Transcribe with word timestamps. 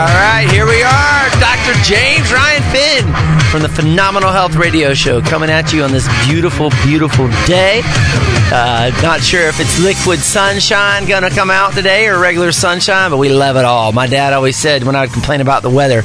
All 0.00 0.06
right, 0.06 0.48
here 0.50 0.64
we 0.64 0.82
are. 0.82 1.28
Dr. 1.40 1.74
James 1.84 2.32
Ryan 2.32 2.62
Fenn 2.72 3.50
from 3.50 3.60
the 3.60 3.68
Phenomenal 3.68 4.30
Health 4.32 4.56
Radio 4.56 4.94
Show 4.94 5.20
coming 5.20 5.50
at 5.50 5.74
you 5.74 5.82
on 5.82 5.92
this 5.92 6.08
beautiful, 6.26 6.70
beautiful 6.86 7.28
day. 7.44 7.82
Uh, 8.50 8.98
not 9.02 9.20
sure 9.20 9.42
if 9.42 9.60
it's 9.60 9.78
liquid 9.78 10.18
sunshine 10.20 11.04
going 11.06 11.22
to 11.22 11.28
come 11.28 11.50
out 11.50 11.74
today 11.74 12.08
or 12.08 12.18
regular 12.18 12.50
sunshine, 12.50 13.10
but 13.10 13.18
we 13.18 13.28
love 13.28 13.56
it 13.58 13.66
all. 13.66 13.92
My 13.92 14.06
dad 14.06 14.32
always 14.32 14.56
said 14.56 14.84
when 14.84 14.96
I 14.96 15.02
would 15.02 15.12
complain 15.12 15.42
about 15.42 15.62
the 15.62 15.68
weather, 15.68 16.02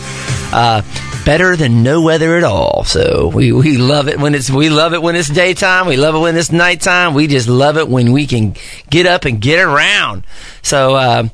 uh, 0.52 0.82
better 1.26 1.56
than 1.56 1.84
no 1.84 2.02
weather 2.02 2.38
at 2.38 2.44
all. 2.44 2.84
So 2.86 3.28
we, 3.28 3.52
we 3.52 3.78
love 3.78 4.08
it 4.08 4.20
when 4.20 4.36
it's 4.36 4.50
we 4.50 4.70
love 4.70 4.94
it 4.94 5.02
when 5.02 5.16
it's 5.16 5.28
daytime. 5.28 5.88
We 5.88 5.98
love 5.98 6.16
it 6.16 6.20
when 6.20 6.38
it's 6.38 6.52
nighttime. 6.52 7.14
We 7.14 7.28
just 7.28 7.50
love 7.50 7.78
it 7.78 7.90
when 7.90 8.12
we 8.12 8.28
can 8.28 8.56
get 8.90 9.06
up 9.06 9.26
and 9.26 9.42
get 9.42 9.60
around. 9.60 10.26
So 10.62 10.96
uh, 10.96 11.28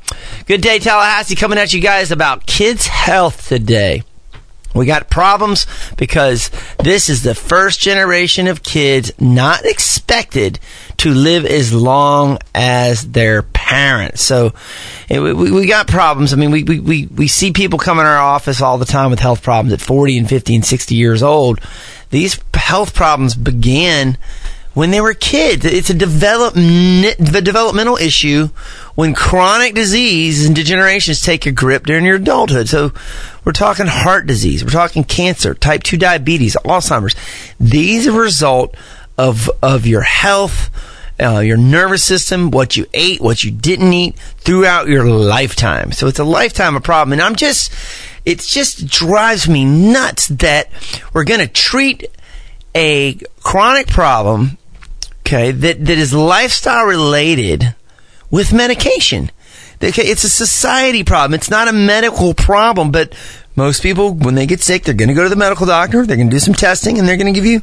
good 0.47 0.61
day, 0.61 0.79
Tallahassee, 0.79 1.35
coming 1.35 1.59
at 1.59 1.73
you 1.73 1.81
guys 1.81 2.11
about 2.11 2.45
kids' 2.47 2.87
health 2.87 3.47
today. 3.47 4.03
We 4.73 4.85
got 4.85 5.09
problems 5.09 5.67
because 5.97 6.49
this 6.79 7.09
is 7.09 7.23
the 7.23 7.35
first 7.35 7.79
generation 7.79 8.47
of 8.47 8.63
kids 8.63 9.11
not 9.19 9.65
expected 9.65 10.59
to 10.97 11.13
live 11.13 11.45
as 11.45 11.73
long 11.73 12.37
as 12.55 13.11
their 13.11 13.43
parents. 13.43 14.21
So 14.21 14.53
we, 15.09 15.33
we 15.33 15.65
got 15.65 15.87
problems. 15.87 16.31
I 16.31 16.37
mean, 16.37 16.51
we, 16.51 16.63
we, 16.63 17.07
we 17.07 17.27
see 17.27 17.51
people 17.51 17.79
come 17.79 17.99
in 17.99 18.05
our 18.05 18.17
office 18.17 18.61
all 18.61 18.77
the 18.77 18.85
time 18.85 19.09
with 19.09 19.19
health 19.19 19.43
problems 19.43 19.73
at 19.73 19.81
40 19.81 20.19
and 20.19 20.29
50 20.29 20.55
and 20.55 20.65
60 20.65 20.95
years 20.95 21.23
old. 21.23 21.59
These 22.09 22.39
health 22.53 22.93
problems 22.93 23.35
began 23.35 24.17
when 24.73 24.91
they 24.91 25.01
were 25.01 25.13
kids. 25.13 25.65
It's 25.65 25.89
a 25.89 25.93
develop, 25.93 26.53
the 26.53 27.41
developmental 27.43 27.97
issue 27.97 28.47
when 28.95 29.13
chronic 29.13 29.75
disease 29.75 30.45
and 30.45 30.55
degenerations 30.55 31.23
take 31.23 31.45
a 31.45 31.51
grip 31.51 31.85
during 31.85 32.05
your 32.05 32.15
adulthood. 32.15 32.69
So 32.69 32.91
we're 33.43 33.51
talking 33.51 33.87
heart 33.87 34.27
disease, 34.27 34.63
we're 34.63 34.71
talking 34.71 35.03
cancer, 35.03 35.53
type 35.53 35.83
2 35.83 35.97
diabetes, 35.97 36.55
Alzheimer's. 36.63 37.15
These 37.59 38.07
are 38.07 38.11
a 38.11 38.21
result 38.21 38.75
of, 39.17 39.49
of 39.61 39.85
your 39.85 40.01
health, 40.01 40.69
uh, 41.19 41.39
your 41.39 41.57
nervous 41.57 42.03
system, 42.03 42.51
what 42.51 42.77
you 42.77 42.85
ate, 42.93 43.21
what 43.21 43.43
you 43.43 43.51
didn't 43.51 43.93
eat 43.93 44.17
throughout 44.37 44.87
your 44.87 45.05
lifetime. 45.05 45.91
So 45.91 46.07
it's 46.07 46.19
a 46.19 46.23
lifetime 46.23 46.75
of 46.75 46.83
problem. 46.83 47.13
And 47.13 47.21
I'm 47.21 47.35
just, 47.35 47.71
it 48.25 48.39
just 48.39 48.87
drives 48.87 49.47
me 49.49 49.65
nuts 49.65 50.27
that 50.27 50.69
we're 51.13 51.23
going 51.23 51.39
to 51.39 51.47
treat 51.47 52.05
a 52.73 53.15
chronic 53.43 53.87
problem 53.87 54.57
okay, 55.21 55.51
that, 55.51 55.85
that 55.85 55.97
is 55.97 56.13
lifestyle 56.13 56.85
related 56.85 57.75
with 58.29 58.53
medication. 58.53 59.31
It's 59.79 60.23
a 60.23 60.29
society 60.29 61.03
problem. 61.03 61.33
It's 61.33 61.49
not 61.49 61.67
a 61.67 61.73
medical 61.73 62.33
problem, 62.33 62.91
but 62.91 63.15
most 63.55 63.81
people, 63.81 64.13
when 64.13 64.35
they 64.35 64.45
get 64.45 64.61
sick, 64.61 64.83
they're 64.83 64.93
going 64.93 65.09
to 65.09 65.15
go 65.15 65.23
to 65.23 65.29
the 65.29 65.35
medical 65.35 65.65
doctor, 65.65 66.05
they're 66.05 66.17
going 66.17 66.29
to 66.29 66.35
do 66.35 66.39
some 66.39 66.53
testing, 66.53 66.99
and 66.99 67.07
they're 67.07 67.17
going 67.17 67.33
to 67.33 67.37
give 67.37 67.45
you 67.45 67.61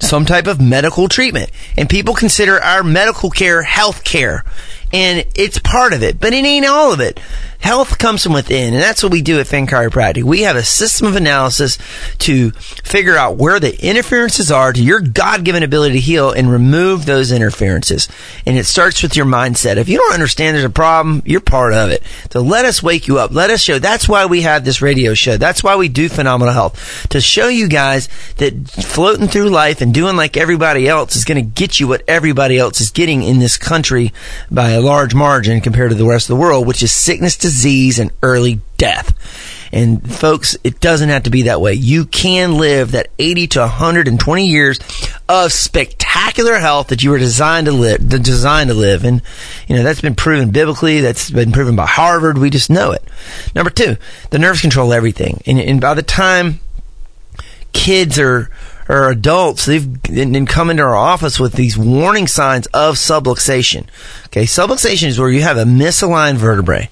some 0.00 0.24
type 0.24 0.46
of 0.46 0.60
medical 0.60 1.08
treatment. 1.08 1.50
And 1.76 1.88
people 1.88 2.14
consider 2.14 2.60
our 2.60 2.82
medical 2.82 3.30
care 3.30 3.62
health 3.62 4.04
care. 4.04 4.44
And 4.92 5.26
it's 5.34 5.58
part 5.58 5.92
of 5.92 6.02
it, 6.02 6.18
but 6.18 6.32
it 6.32 6.44
ain't 6.44 6.66
all 6.66 6.92
of 6.92 7.00
it. 7.00 7.20
Health 7.60 7.98
comes 7.98 8.22
from 8.22 8.34
within, 8.34 8.72
and 8.72 8.80
that's 8.80 9.02
what 9.02 9.10
we 9.10 9.20
do 9.20 9.40
at 9.40 9.48
Fenn 9.48 9.66
Chiropractic. 9.66 10.22
We 10.22 10.42
have 10.42 10.54
a 10.54 10.62
system 10.62 11.08
of 11.08 11.16
analysis 11.16 11.76
to 12.18 12.52
figure 12.52 13.16
out 13.16 13.36
where 13.36 13.58
the 13.58 13.84
interferences 13.84 14.52
are 14.52 14.72
to 14.72 14.80
your 14.80 15.00
God-given 15.00 15.64
ability 15.64 15.94
to 15.94 16.00
heal 16.00 16.30
and 16.30 16.52
remove 16.52 17.04
those 17.04 17.32
interferences. 17.32 18.08
And 18.46 18.56
it 18.56 18.64
starts 18.64 19.02
with 19.02 19.16
your 19.16 19.26
mindset. 19.26 19.76
If 19.76 19.88
you 19.88 19.98
don't 19.98 20.14
understand 20.14 20.54
there's 20.54 20.64
a 20.64 20.70
problem, 20.70 21.20
you're 21.26 21.40
part 21.40 21.72
of 21.72 21.90
it. 21.90 22.04
So 22.30 22.42
let 22.42 22.64
us 22.64 22.80
wake 22.80 23.08
you 23.08 23.18
up. 23.18 23.32
Let 23.32 23.50
us 23.50 23.60
show. 23.60 23.80
That's 23.80 24.08
why 24.08 24.26
we 24.26 24.42
have 24.42 24.64
this 24.64 24.80
radio 24.80 25.14
show. 25.14 25.36
That's 25.36 25.64
why 25.64 25.74
we 25.74 25.88
do 25.88 26.08
Phenomenal 26.08 26.54
Health. 26.54 27.08
To 27.08 27.20
show 27.20 27.48
you 27.48 27.68
guys 27.68 28.08
that 28.36 28.68
floating 28.68 29.26
through 29.26 29.50
life 29.50 29.80
and 29.80 29.92
doing 29.92 30.14
like 30.14 30.36
everybody 30.36 30.86
else 30.86 31.16
is 31.16 31.24
going 31.24 31.44
to 31.44 31.50
get 31.50 31.80
you 31.80 31.88
what 31.88 32.04
everybody 32.06 32.56
else 32.56 32.80
is 32.80 32.92
getting 32.92 33.24
in 33.24 33.40
this 33.40 33.58
country 33.58 34.12
by 34.48 34.77
large 34.80 35.14
margin 35.14 35.60
compared 35.60 35.90
to 35.90 35.96
the 35.96 36.06
rest 36.06 36.28
of 36.28 36.36
the 36.36 36.40
world, 36.40 36.66
which 36.66 36.82
is 36.82 36.92
sickness, 36.92 37.36
disease, 37.36 37.98
and 37.98 38.10
early 38.22 38.60
death. 38.76 39.14
And 39.72 40.10
folks, 40.10 40.56
it 40.64 40.80
doesn't 40.80 41.08
have 41.08 41.24
to 41.24 41.30
be 41.30 41.42
that 41.42 41.60
way. 41.60 41.74
You 41.74 42.06
can 42.06 42.56
live 42.56 42.92
that 42.92 43.08
80 43.18 43.48
to 43.48 43.60
120 43.60 44.46
years 44.46 44.78
of 45.28 45.52
spectacular 45.52 46.58
health 46.58 46.88
that 46.88 47.02
you 47.02 47.10
were 47.10 47.18
designed 47.18 47.66
to 47.66 47.72
live, 47.72 48.08
designed 48.08 48.70
to 48.70 48.74
live. 48.74 49.04
And, 49.04 49.20
you 49.66 49.76
know, 49.76 49.82
that's 49.82 50.00
been 50.00 50.14
proven 50.14 50.50
biblically. 50.50 51.00
That's 51.00 51.30
been 51.30 51.52
proven 51.52 51.76
by 51.76 51.86
Harvard. 51.86 52.38
We 52.38 52.50
just 52.50 52.70
know 52.70 52.92
it. 52.92 53.04
Number 53.54 53.70
two, 53.70 53.96
the 54.30 54.38
nerves 54.38 54.60
control 54.60 54.92
everything. 54.92 55.42
And, 55.46 55.60
and 55.60 55.80
by 55.80 55.94
the 55.94 56.02
time 56.02 56.60
kids 57.72 58.18
are, 58.18 58.50
or 58.88 59.10
adults, 59.10 59.66
they've 59.66 59.88
come 60.48 60.70
into 60.70 60.82
our 60.82 60.96
office 60.96 61.38
with 61.38 61.52
these 61.52 61.76
warning 61.76 62.26
signs 62.26 62.66
of 62.68 62.94
subluxation. 62.94 63.86
Okay, 64.26 64.44
subluxation 64.44 65.08
is 65.08 65.20
where 65.20 65.30
you 65.30 65.42
have 65.42 65.58
a 65.58 65.64
misaligned 65.64 66.36
vertebrae. 66.36 66.88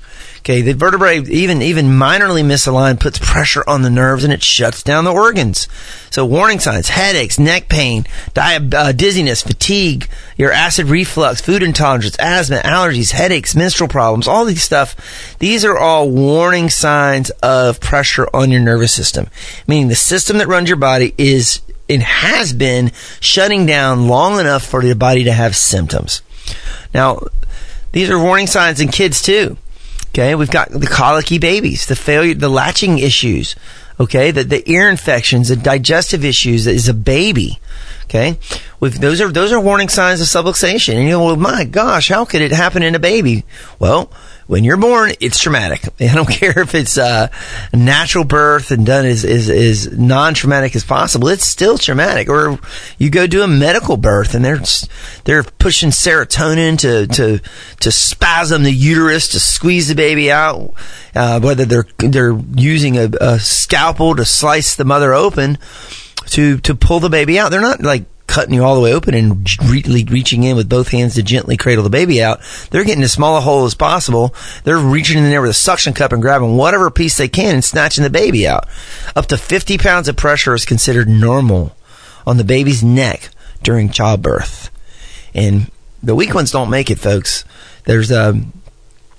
Okay, 0.46 0.62
the 0.62 0.74
vertebrae, 0.74 1.22
even 1.22 1.60
even 1.60 1.86
minorly 1.86 2.44
misaligned, 2.44 3.00
puts 3.00 3.18
pressure 3.18 3.64
on 3.66 3.82
the 3.82 3.90
nerves 3.90 4.22
and 4.22 4.32
it 4.32 4.44
shuts 4.44 4.80
down 4.80 5.02
the 5.02 5.12
organs. 5.12 5.66
So, 6.08 6.24
warning 6.24 6.60
signs: 6.60 6.88
headaches, 6.88 7.36
neck 7.36 7.68
pain, 7.68 8.04
di- 8.32 8.68
uh, 8.72 8.92
dizziness, 8.92 9.42
fatigue, 9.42 10.08
your 10.36 10.52
acid 10.52 10.86
reflux, 10.86 11.40
food 11.40 11.64
intolerance, 11.64 12.16
asthma, 12.20 12.58
allergies, 12.58 13.10
headaches, 13.10 13.56
menstrual 13.56 13.88
problems, 13.88 14.28
all 14.28 14.44
these 14.44 14.62
stuff. 14.62 14.94
These 15.40 15.64
are 15.64 15.76
all 15.76 16.08
warning 16.08 16.70
signs 16.70 17.30
of 17.42 17.80
pressure 17.80 18.28
on 18.32 18.52
your 18.52 18.60
nervous 18.60 18.94
system, 18.94 19.26
meaning 19.66 19.88
the 19.88 19.96
system 19.96 20.38
that 20.38 20.46
runs 20.46 20.68
your 20.68 20.76
body 20.76 21.12
is 21.18 21.60
it 21.88 22.02
has 22.02 22.52
been 22.52 22.92
shutting 23.20 23.66
down 23.66 24.08
long 24.08 24.40
enough 24.40 24.64
for 24.64 24.82
the 24.82 24.94
body 24.94 25.24
to 25.24 25.32
have 25.32 25.56
symptoms. 25.56 26.22
Now, 26.92 27.20
these 27.92 28.10
are 28.10 28.18
warning 28.18 28.46
signs 28.46 28.80
in 28.80 28.88
kids 28.88 29.22
too. 29.22 29.56
Okay, 30.08 30.34
we've 30.34 30.50
got 30.50 30.70
the 30.70 30.86
colicky 30.86 31.38
babies, 31.38 31.86
the 31.86 31.96
failure, 31.96 32.34
the 32.34 32.48
latching 32.48 32.98
issues. 32.98 33.54
Okay, 33.98 34.30
the, 34.30 34.44
the 34.44 34.70
ear 34.70 34.88
infections, 34.88 35.48
the 35.48 35.56
digestive 35.56 36.24
issues 36.24 36.66
as 36.66 36.88
a 36.88 36.94
baby. 36.94 37.58
Okay, 38.04 38.38
With, 38.78 39.00
those 39.00 39.20
are 39.20 39.32
those 39.32 39.52
are 39.52 39.60
warning 39.60 39.88
signs 39.88 40.20
of 40.20 40.26
subluxation. 40.26 40.94
And 40.94 41.04
you 41.04 41.16
go, 41.16 41.24
well, 41.24 41.36
my 41.36 41.64
gosh, 41.64 42.08
how 42.08 42.24
could 42.24 42.40
it 42.40 42.52
happen 42.52 42.82
in 42.82 42.94
a 42.94 42.98
baby? 42.98 43.44
Well, 43.78 44.10
when 44.46 44.64
you're 44.64 44.76
born, 44.76 45.12
it's 45.20 45.38
traumatic. 45.38 45.82
I 46.00 46.14
don't 46.14 46.28
care 46.28 46.58
if 46.58 46.74
it's 46.74 46.98
uh, 46.98 47.28
a 47.72 47.76
natural 47.76 48.24
birth 48.24 48.70
and 48.70 48.86
done 48.86 49.06
as, 49.06 49.24
as, 49.24 49.50
as 49.50 49.90
non-traumatic 49.92 50.76
as 50.76 50.84
possible. 50.84 51.28
It's 51.28 51.46
still 51.46 51.78
traumatic. 51.78 52.28
Or 52.28 52.58
you 52.98 53.10
go 53.10 53.26
do 53.26 53.42
a 53.42 53.48
medical 53.48 53.96
birth 53.96 54.34
and 54.34 54.44
they're 54.44 54.62
they're 55.24 55.42
pushing 55.42 55.90
serotonin 55.90 56.78
to 56.78 57.06
to 57.08 57.40
to 57.80 57.92
spasm 57.92 58.62
the 58.62 58.72
uterus 58.72 59.28
to 59.28 59.40
squeeze 59.40 59.88
the 59.88 59.94
baby 59.94 60.30
out. 60.30 60.74
Uh, 61.14 61.40
whether 61.40 61.64
they're 61.64 61.86
they're 61.98 62.38
using 62.54 62.96
a, 62.96 63.10
a 63.20 63.38
scalpel 63.38 64.14
to 64.16 64.24
slice 64.24 64.76
the 64.76 64.84
mother 64.84 65.12
open 65.12 65.58
to 66.26 66.58
to 66.58 66.74
pull 66.74 67.00
the 67.00 67.08
baby 67.08 67.38
out. 67.38 67.50
They're 67.50 67.60
not 67.60 67.82
like 67.82 68.04
cutting 68.36 68.52
you 68.52 68.62
all 68.62 68.74
the 68.74 68.82
way 68.82 68.92
open 68.92 69.14
and 69.14 69.48
re- 69.62 70.04
reaching 70.10 70.42
in 70.42 70.58
with 70.58 70.68
both 70.68 70.88
hands 70.88 71.14
to 71.14 71.22
gently 71.22 71.56
cradle 71.56 71.82
the 71.82 71.88
baby 71.88 72.22
out. 72.22 72.38
They're 72.70 72.84
getting 72.84 73.02
as 73.02 73.10
small 73.10 73.38
a 73.38 73.40
hole 73.40 73.64
as 73.64 73.74
possible. 73.74 74.34
They're 74.62 74.76
reaching 74.76 75.16
in 75.16 75.30
there 75.30 75.40
with 75.40 75.52
a 75.52 75.54
suction 75.54 75.94
cup 75.94 76.12
and 76.12 76.20
grabbing 76.20 76.54
whatever 76.54 76.90
piece 76.90 77.16
they 77.16 77.28
can 77.28 77.54
and 77.54 77.64
snatching 77.64 78.04
the 78.04 78.10
baby 78.10 78.46
out. 78.46 78.68
Up 79.16 79.24
to 79.28 79.38
50 79.38 79.78
pounds 79.78 80.06
of 80.06 80.16
pressure 80.16 80.52
is 80.52 80.66
considered 80.66 81.08
normal 81.08 81.74
on 82.26 82.36
the 82.36 82.44
baby's 82.44 82.84
neck 82.84 83.30
during 83.62 83.88
childbirth. 83.88 84.70
And 85.32 85.70
the 86.02 86.14
weak 86.14 86.34
ones 86.34 86.50
don't 86.50 86.68
make 86.68 86.90
it, 86.90 86.98
folks. 86.98 87.42
There's 87.84 88.10
a, 88.10 88.38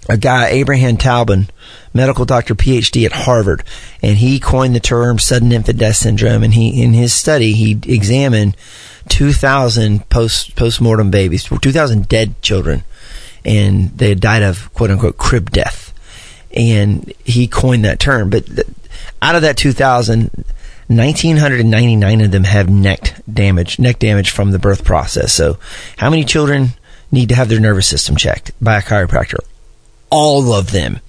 a 0.08 0.18
guy, 0.18 0.50
Abraham 0.50 0.98
Towbin, 0.98 1.50
medical 1.92 2.26
doctor, 2.26 2.54
PhD 2.54 3.08
at 3.08 3.14
Harvard, 3.14 3.64
and 4.04 4.18
he 4.18 4.40
coined 4.40 4.76
the 4.76 4.80
term 4.80 5.18
sudden 5.18 5.52
infant 5.52 5.80
death 5.80 5.96
syndrome. 5.96 6.44
And 6.44 6.54
he, 6.54 6.84
in 6.84 6.94
his 6.94 7.14
study, 7.14 7.54
he 7.54 7.80
examined 7.92 8.56
2,000 9.10 10.10
post 10.10 10.56
post-mortem 10.56 11.12
babies, 11.12 11.44
2,000 11.44 12.08
dead 12.08 12.42
children, 12.42 12.84
and 13.46 13.98
they 13.98 14.10
had 14.10 14.20
died 14.20 14.44
of 14.44 14.74
quote 14.74 14.92
unquote 14.92 15.18
crib 15.18 15.52
death. 15.52 15.94
And 16.56 17.12
he 17.24 17.48
coined 17.48 17.86
that 17.86 18.00
term. 18.00 18.30
But 18.30 18.46
th- 18.46 18.68
out 19.22 19.36
of 19.36 19.42
that 19.42 19.58
2,000, 19.58 20.46
1,999 20.88 22.22
of 22.22 22.32
them 22.32 22.46
have 22.46 22.70
neck 22.70 23.16
damage, 23.32 23.78
neck 23.78 24.00
damage 24.00 24.32
from 24.32 24.52
the 24.52 24.60
birth 24.60 24.84
process. 24.86 25.34
So, 25.34 25.58
how 25.98 26.10
many 26.10 26.24
children 26.24 26.70
need 27.12 27.30
to 27.30 27.36
have 27.36 27.50
their 27.50 27.60
nervous 27.60 27.88
system 27.88 28.16
checked 28.16 28.52
by 28.62 28.78
a 28.78 28.82
chiropractor? 28.82 29.40
All 30.10 30.54
of 30.54 30.72
them. 30.72 31.02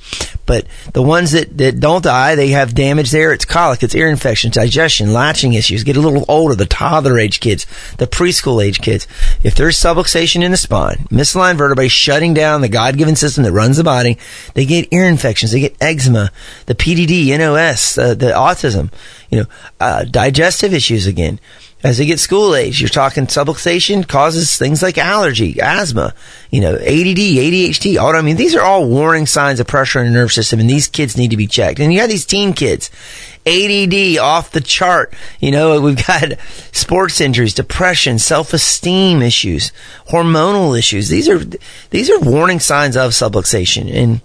But 0.47 0.67
the 0.95 1.03
ones 1.03 1.33
that, 1.33 1.59
that 1.59 1.79
don't 1.79 2.03
die, 2.03 2.35
they 2.35 2.49
have 2.49 2.75
damage 2.75 3.11
there. 3.11 3.33
It's 3.33 3.45
colic, 3.45 3.83
it's 3.83 3.95
ear 3.95 4.09
infections, 4.09 4.55
digestion, 4.55 5.13
latching 5.13 5.53
issues. 5.53 5.85
Get 5.85 5.97
a 5.97 6.01
little 6.01 6.25
older, 6.27 6.55
the 6.55 6.65
toddler 6.65 7.19
age 7.19 7.41
kids, 7.41 7.67
the 7.99 8.07
preschool 8.07 8.65
age 8.65 8.81
kids. 8.81 9.07
If 9.43 9.55
there's 9.55 9.77
subluxation 9.77 10.43
in 10.43 10.51
the 10.51 10.57
spine, 10.57 11.07
misaligned 11.11 11.59
vertebrae 11.59 11.89
shutting 11.89 12.33
down 12.33 12.63
the 12.63 12.69
God 12.69 12.97
given 12.97 13.15
system 13.15 13.45
that 13.45 13.53
runs 13.53 13.77
the 13.77 13.85
body, 13.85 14.17
they 14.55 14.65
get 14.65 14.93
ear 14.93 15.05
infections, 15.05 15.53
they 15.53 15.61
get 15.61 15.77
eczema, 15.83 16.31
the 16.65 16.75
PDD, 16.75 17.37
NOS, 17.39 17.99
uh, 17.99 18.15
the 18.15 18.31
autism, 18.31 18.91
you 19.31 19.41
know, 19.41 19.47
uh, 19.81 20.05
digestive 20.05 20.73
issues 20.73 21.07
again 21.07 21.39
as 21.85 21.99
they 21.99 22.07
get 22.07 22.19
school 22.19 22.57
age, 22.57 22.81
you're 22.81 22.89
talking 22.89 23.27
subluxation 23.27 24.07
causes 24.07 24.59
things 24.59 24.83
like 24.83 24.99
allergy, 24.99 25.61
asthma, 25.61 26.13
you 26.51 26.61
know, 26.61 26.75
ADD, 26.75 26.83
ADHD, 26.83 27.95
autoimmune. 27.95 28.19
I 28.19 28.23
mean, 28.23 28.37
these 28.37 28.57
are 28.57 28.63
all 28.63 28.89
warning 28.89 29.27
signs 29.27 29.61
of 29.61 29.69
pressure 29.69 30.01
in 30.01 30.07
the 30.07 30.13
nervous 30.13 30.35
system, 30.35 30.59
and 30.59 30.69
these 30.69 30.89
kids 30.89 31.17
need 31.17 31.31
to 31.31 31.37
be 31.37 31.47
checked. 31.47 31.79
And 31.79 31.93
you 31.93 32.01
have 32.01 32.11
these 32.11 32.27
teen 32.27 32.53
kids, 32.53 32.91
ADD 33.47 34.19
off 34.19 34.51
the 34.51 34.61
chart. 34.61 35.15
You 35.39 35.53
know, 35.53 35.81
we've 35.81 36.05
got 36.05 36.33
sports 36.73 37.21
injuries, 37.21 37.55
depression, 37.55 38.19
self-esteem 38.19 39.23
issues, 39.23 39.71
hormonal 40.09 40.77
issues. 40.77 41.09
These 41.09 41.29
are 41.29 41.39
these 41.91 42.11
are 42.11 42.19
warning 42.19 42.59
signs 42.59 42.97
of 42.97 43.13
subluxation, 43.13 43.93
and 43.95 44.21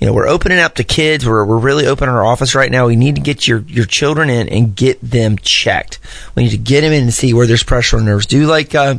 you 0.00 0.06
know, 0.06 0.14
we're 0.14 0.28
opening 0.28 0.58
up 0.58 0.76
to 0.76 0.84
kids. 0.84 1.26
We're, 1.26 1.44
we're 1.44 1.58
really 1.58 1.86
opening 1.86 2.14
our 2.14 2.24
office 2.24 2.54
right 2.54 2.70
now. 2.70 2.86
We 2.86 2.96
need 2.96 3.16
to 3.16 3.20
get 3.20 3.46
your, 3.46 3.60
your 3.60 3.84
children 3.84 4.30
in 4.30 4.48
and 4.48 4.74
get 4.74 4.98
them 5.02 5.36
checked. 5.36 5.98
We 6.34 6.44
need 6.44 6.50
to 6.50 6.58
get 6.58 6.80
them 6.80 6.92
in 6.92 7.02
and 7.02 7.14
see 7.14 7.34
where 7.34 7.46
there's 7.46 7.62
pressure 7.62 7.98
on 7.98 8.06
nerves. 8.06 8.24
Do 8.24 8.46
like, 8.46 8.74
uh, 8.74 8.96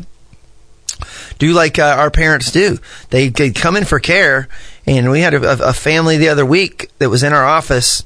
do 1.40 1.54
like 1.54 1.80
uh, 1.80 1.96
our 1.98 2.12
parents 2.12 2.52
do. 2.52 2.78
They, 3.10 3.32
come 3.32 3.76
in 3.76 3.86
for 3.86 4.00
care, 4.00 4.48
and 4.86 5.10
we 5.10 5.22
had 5.22 5.34
a, 5.34 5.70
a 5.70 5.74
family 5.74 6.18
the 6.18 6.30
other 6.30 6.46
week 6.46 6.92
that 7.00 7.10
was 7.10 7.24
in 7.24 7.34
our 7.34 7.46
office 7.46 8.04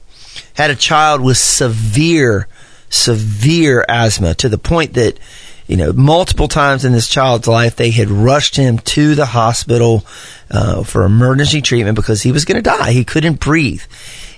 had 0.53 0.71
a 0.71 0.75
child 0.75 1.19
with 1.19 1.38
severe, 1.38 2.48
severe 2.89 3.86
asthma 3.89 4.36
to 4.36 4.48
the 4.48 4.57
point 4.57 4.94
that 4.94 5.19
you 5.67 5.77
know, 5.77 5.94
multiple 5.94 6.47
times 6.47 6.85
in 6.85 6.91
this 6.91 7.09
child's 7.09 7.47
life, 7.47 7.75
they 7.75 7.91
had 7.91 8.09
rushed 8.09 8.56
him 8.56 8.79
to 8.79 9.15
the 9.15 9.25
hospital 9.25 10.06
uh, 10.51 10.83
for 10.83 11.03
emergency 11.03 11.62
treatment 11.62 11.95
because 11.95 12.21
he 12.21 12.31
was 12.31 12.45
going 12.45 12.62
to 12.62 12.62
die. 12.62 12.91
He 12.91 13.03
couldn't 13.03 13.39
breathe, 13.39 13.83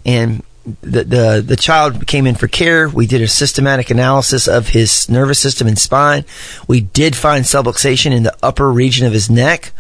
and 0.05 0.43
the, 0.81 1.03
the 1.03 1.43
the 1.45 1.55
child 1.55 2.07
came 2.07 2.27
in 2.27 2.35
for 2.35 2.47
care. 2.47 2.89
We 2.89 3.07
did 3.07 3.21
a 3.21 3.27
systematic 3.27 3.89
analysis 3.89 4.47
of 4.47 4.69
his 4.69 5.09
nervous 5.09 5.39
system 5.39 5.67
and 5.67 5.77
spine. 5.77 6.25
We 6.67 6.81
did 6.81 7.15
find 7.15 7.45
subluxation 7.45 8.11
in 8.11 8.23
the 8.23 8.35
upper 8.43 8.71
region 8.71 9.05
of 9.05 9.13
his 9.13 9.29
neck. 9.29 9.71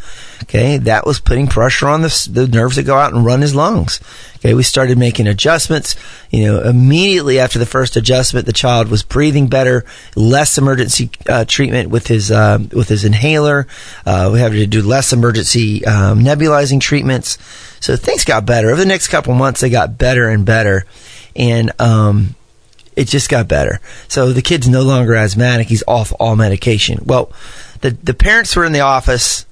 Okay, 0.43 0.77
that 0.77 1.05
was 1.05 1.19
putting 1.19 1.47
pressure 1.47 1.87
on 1.87 2.03
the, 2.03 2.29
the 2.31 2.47
nerves 2.47 2.75
that 2.75 2.83
go 2.83 2.97
out 2.97 3.13
and 3.13 3.25
run 3.25 3.41
his 3.41 3.55
lungs. 3.55 3.99
Okay, 4.37 4.53
we 4.53 4.61
started 4.61 4.97
making 4.97 5.27
adjustments. 5.27 5.95
You 6.29 6.45
know, 6.45 6.61
immediately 6.61 7.39
after 7.39 7.57
the 7.57 7.65
first 7.65 7.95
adjustment, 7.95 8.45
the 8.45 8.53
child 8.53 8.89
was 8.89 9.01
breathing 9.01 9.47
better, 9.47 9.83
less 10.15 10.57
emergency 10.57 11.09
uh, 11.27 11.45
treatment 11.45 11.89
with 11.89 12.07
his 12.07 12.29
uh, 12.31 12.59
with 12.71 12.87
his 12.87 13.03
inhaler. 13.03 13.67
Uh, 14.05 14.29
we 14.31 14.39
had 14.39 14.51
to 14.51 14.67
do 14.67 14.83
less 14.83 15.11
emergency 15.11 15.83
um, 15.85 16.19
nebulizing 16.19 16.79
treatments. 16.79 17.37
So 17.79 17.95
things 17.95 18.23
got 18.23 18.45
better. 18.45 18.69
Over 18.69 18.81
the 18.81 18.85
next 18.85 19.07
couple 19.07 19.33
months, 19.33 19.61
they 19.61 19.69
got 19.69 19.97
better 19.97 20.29
and 20.29 20.45
better, 20.45 20.85
and 21.35 21.71
um, 21.81 22.35
it 22.95 23.07
just 23.07 23.29
got 23.29 23.47
better. 23.47 23.79
So 24.07 24.33
the 24.33 24.41
kid's 24.41 24.69
no 24.69 24.83
longer 24.83 25.15
asthmatic; 25.15 25.67
he's 25.67 25.83
off 25.87 26.13
all 26.19 26.35
medication. 26.35 26.99
Well, 27.05 27.31
the 27.81 27.91
the 27.91 28.13
parents 28.13 28.55
were 28.55 28.65
in 28.65 28.71
the 28.71 28.81
office. 28.81 29.45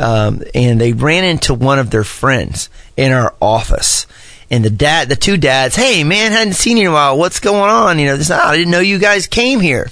Um, 0.00 0.42
and 0.54 0.80
they 0.80 0.92
ran 0.92 1.24
into 1.24 1.54
one 1.54 1.78
of 1.78 1.90
their 1.90 2.04
friends 2.04 2.70
in 2.96 3.10
our 3.10 3.34
office 3.40 4.06
and 4.50 4.64
the 4.64 4.70
dad, 4.70 5.08
the 5.08 5.16
two 5.16 5.36
dads, 5.36 5.76
hey 5.76 6.04
man, 6.04 6.32
hadn't 6.32 6.54
seen 6.54 6.76
you 6.76 6.84
in 6.84 6.90
a 6.90 6.92
while. 6.92 7.18
What's 7.18 7.40
going 7.40 7.70
on? 7.70 7.98
You 7.98 8.06
know, 8.06 8.16
this, 8.16 8.30
oh, 8.30 8.36
I 8.36 8.56
didn't 8.56 8.72
know 8.72 8.80
you 8.80 8.98
guys 8.98 9.26
came 9.26 9.60
here. 9.60 9.90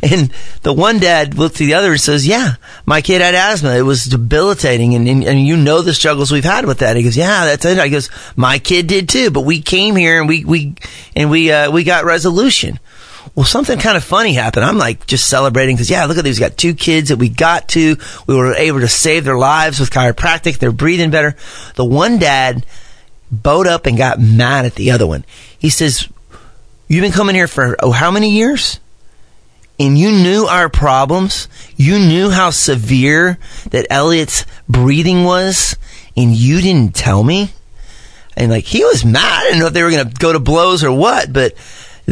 And 0.00 0.32
the 0.62 0.72
one 0.72 1.00
dad 1.00 1.34
looked 1.34 1.56
to 1.56 1.66
the 1.66 1.74
other 1.74 1.90
and 1.90 2.00
says, 2.00 2.24
yeah, 2.24 2.54
my 2.86 3.02
kid 3.02 3.20
had 3.20 3.34
asthma. 3.34 3.70
It 3.70 3.82
was 3.82 4.04
debilitating. 4.04 4.94
And, 4.94 5.08
and, 5.08 5.24
and, 5.24 5.44
you 5.44 5.56
know 5.56 5.82
the 5.82 5.92
struggles 5.92 6.30
we've 6.30 6.44
had 6.44 6.66
with 6.66 6.78
that. 6.78 6.96
He 6.96 7.02
goes, 7.02 7.16
yeah, 7.16 7.46
that's 7.46 7.64
it. 7.64 7.80
I 7.80 7.88
goes, 7.88 8.08
my 8.36 8.60
kid 8.60 8.86
did 8.86 9.08
too, 9.08 9.32
but 9.32 9.40
we 9.40 9.60
came 9.60 9.96
here 9.96 10.20
and 10.20 10.28
we, 10.28 10.44
we, 10.44 10.76
and 11.16 11.32
we, 11.32 11.50
uh, 11.50 11.72
we 11.72 11.82
got 11.82 12.04
resolution. 12.04 12.78
Well, 13.38 13.44
something 13.44 13.78
kind 13.78 13.96
of 13.96 14.02
funny 14.02 14.32
happened. 14.32 14.64
I'm 14.64 14.78
like 14.78 15.06
just 15.06 15.28
celebrating 15.28 15.76
because 15.76 15.88
yeah, 15.88 16.04
look 16.06 16.18
at 16.18 16.24
these. 16.24 16.40
We 16.40 16.44
got 16.44 16.56
two 16.56 16.74
kids 16.74 17.10
that 17.10 17.18
we 17.18 17.28
got 17.28 17.68
to. 17.68 17.96
We 18.26 18.34
were 18.34 18.52
able 18.52 18.80
to 18.80 18.88
save 18.88 19.24
their 19.24 19.38
lives 19.38 19.78
with 19.78 19.92
chiropractic. 19.92 20.58
They're 20.58 20.72
breathing 20.72 21.12
better. 21.12 21.36
The 21.76 21.84
one 21.84 22.18
dad 22.18 22.66
bowed 23.30 23.68
up 23.68 23.86
and 23.86 23.96
got 23.96 24.18
mad 24.18 24.64
at 24.64 24.74
the 24.74 24.90
other 24.90 25.06
one. 25.06 25.24
He 25.56 25.70
says, 25.70 26.08
You've 26.88 27.02
been 27.02 27.12
coming 27.12 27.36
here 27.36 27.46
for 27.46 27.76
oh, 27.78 27.92
how 27.92 28.10
many 28.10 28.30
years? 28.30 28.80
And 29.78 29.96
you 29.96 30.10
knew 30.10 30.46
our 30.46 30.68
problems. 30.68 31.46
You 31.76 32.00
knew 32.00 32.30
how 32.30 32.50
severe 32.50 33.38
that 33.70 33.86
Elliot's 33.88 34.46
breathing 34.68 35.22
was, 35.22 35.76
and 36.16 36.34
you 36.34 36.60
didn't 36.60 36.96
tell 36.96 37.22
me. 37.22 37.52
And 38.36 38.50
like 38.50 38.64
he 38.64 38.82
was 38.82 39.04
mad. 39.04 39.22
I 39.22 39.44
didn't 39.44 39.60
know 39.60 39.66
if 39.66 39.74
they 39.74 39.84
were 39.84 39.92
going 39.92 40.08
to 40.08 40.14
go 40.16 40.32
to 40.32 40.40
blows 40.40 40.82
or 40.82 40.90
what, 40.90 41.32
but 41.32 41.54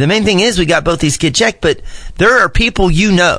the 0.00 0.06
main 0.06 0.24
thing 0.24 0.40
is 0.40 0.58
we 0.58 0.66
got 0.66 0.84
both 0.84 1.00
these 1.00 1.16
kids 1.16 1.38
checked. 1.38 1.60
But 1.60 1.80
there 2.16 2.38
are 2.38 2.48
people 2.48 2.90
you 2.90 3.12
know 3.12 3.38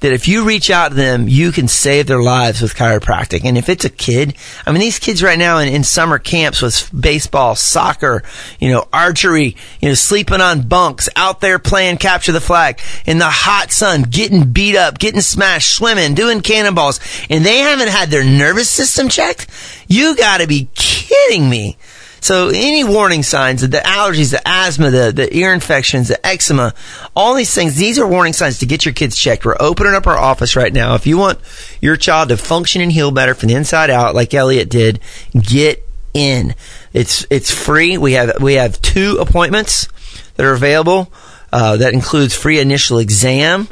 that 0.00 0.12
if 0.12 0.28
you 0.28 0.44
reach 0.44 0.70
out 0.70 0.90
to 0.90 0.94
them, 0.94 1.26
you 1.26 1.50
can 1.52 1.68
save 1.68 2.06
their 2.06 2.22
lives 2.22 2.60
with 2.60 2.74
chiropractic. 2.74 3.44
And 3.44 3.56
if 3.56 3.68
it's 3.68 3.84
a 3.84 3.90
kid, 3.90 4.36
I 4.66 4.72
mean, 4.72 4.80
these 4.80 4.98
kids 4.98 5.22
right 5.22 5.38
now 5.38 5.58
in, 5.58 5.68
in 5.68 5.84
summer 5.84 6.18
camps 6.18 6.60
with 6.60 6.90
baseball, 6.98 7.54
soccer, 7.54 8.22
you 8.60 8.70
know, 8.70 8.86
archery, 8.92 9.56
you 9.80 9.88
know, 9.88 9.94
sleeping 9.94 10.42
on 10.42 10.68
bunks, 10.68 11.08
out 11.16 11.40
there 11.40 11.58
playing 11.58 11.96
capture 11.96 12.32
the 12.32 12.40
flag 12.40 12.80
in 13.06 13.18
the 13.18 13.30
hot 13.30 13.72
sun, 13.72 14.02
getting 14.02 14.52
beat 14.52 14.76
up, 14.76 14.98
getting 14.98 15.22
smashed, 15.22 15.74
swimming, 15.74 16.14
doing 16.14 16.42
cannonballs, 16.42 17.00
and 17.30 17.44
they 17.44 17.58
haven't 17.58 17.88
had 17.88 18.10
their 18.10 18.24
nervous 18.24 18.68
system 18.68 19.08
checked. 19.08 19.48
You 19.88 20.14
gotta 20.14 20.46
be 20.46 20.68
kidding 20.74 21.48
me. 21.48 21.78
So 22.20 22.48
any 22.48 22.82
warning 22.82 23.22
signs, 23.22 23.60
the 23.60 23.78
allergies, 23.78 24.32
the 24.32 24.42
asthma, 24.46 24.90
the, 24.90 25.12
the 25.12 25.36
ear 25.36 25.52
infections, 25.52 26.08
the 26.08 26.26
eczema, 26.26 26.74
all 27.14 27.34
these 27.34 27.54
things, 27.54 27.76
these 27.76 27.98
are 27.98 28.06
warning 28.06 28.32
signs 28.32 28.58
to 28.60 28.66
get 28.66 28.84
your 28.84 28.94
kids 28.94 29.16
checked. 29.16 29.44
We're 29.44 29.56
opening 29.60 29.94
up 29.94 30.06
our 30.06 30.18
office 30.18 30.56
right 30.56 30.72
now. 30.72 30.94
If 30.94 31.06
you 31.06 31.18
want 31.18 31.38
your 31.80 31.96
child 31.96 32.30
to 32.30 32.36
function 32.36 32.82
and 32.82 32.90
heal 32.90 33.10
better 33.10 33.34
from 33.34 33.48
the 33.48 33.54
inside 33.54 33.90
out, 33.90 34.14
like 34.14 34.34
Elliot 34.34 34.68
did, 34.68 35.00
get 35.38 35.86
in. 36.14 36.54
It's, 36.92 37.26
it's 37.30 37.50
free. 37.50 37.98
We 37.98 38.12
have, 38.14 38.42
we 38.42 38.54
have 38.54 38.80
two 38.80 39.18
appointments 39.20 39.88
that 40.34 40.46
are 40.46 40.54
available. 40.54 41.12
Uh, 41.52 41.76
that 41.76 41.94
includes 41.94 42.34
free 42.34 42.58
initial 42.58 42.98
exam 42.98 43.68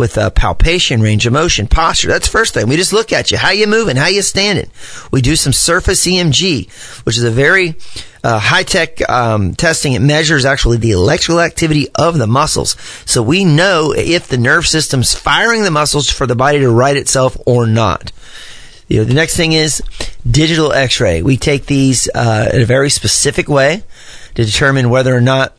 with 0.00 0.16
uh, 0.16 0.30
palpation, 0.30 1.02
range 1.02 1.26
of 1.26 1.32
motion, 1.34 1.66
posture. 1.66 2.08
That's 2.08 2.26
first 2.26 2.54
thing. 2.54 2.66
We 2.66 2.76
just 2.76 2.94
look 2.94 3.12
at 3.12 3.30
you, 3.30 3.36
how 3.36 3.50
you 3.50 3.66
moving, 3.66 3.96
how 3.96 4.06
you 4.06 4.22
standing. 4.22 4.70
We 5.12 5.20
do 5.20 5.36
some 5.36 5.52
surface 5.52 6.06
EMG, 6.06 7.04
which 7.04 7.18
is 7.18 7.22
a 7.22 7.30
very 7.30 7.76
uh, 8.24 8.38
high 8.38 8.62
tech 8.62 9.06
um, 9.10 9.54
testing. 9.54 9.92
It 9.92 10.00
measures 10.00 10.46
actually 10.46 10.78
the 10.78 10.92
electrical 10.92 11.42
activity 11.42 11.88
of 11.94 12.16
the 12.16 12.26
muscles, 12.26 12.76
so 13.04 13.22
we 13.22 13.44
know 13.44 13.92
if 13.94 14.26
the 14.26 14.38
nerve 14.38 14.66
system's 14.66 15.14
firing 15.14 15.64
the 15.64 15.70
muscles 15.70 16.08
for 16.08 16.26
the 16.26 16.34
body 16.34 16.60
to 16.60 16.70
right 16.70 16.96
itself 16.96 17.36
or 17.44 17.66
not. 17.66 18.10
You 18.88 19.00
know, 19.00 19.04
the 19.04 19.14
next 19.14 19.36
thing 19.36 19.52
is 19.52 19.82
digital 20.28 20.72
X-ray. 20.72 21.20
We 21.20 21.36
take 21.36 21.66
these 21.66 22.08
uh, 22.14 22.50
in 22.54 22.62
a 22.62 22.64
very 22.64 22.88
specific 22.88 23.48
way 23.48 23.84
to 24.34 24.44
determine 24.46 24.88
whether 24.88 25.14
or 25.14 25.20
not 25.20 25.54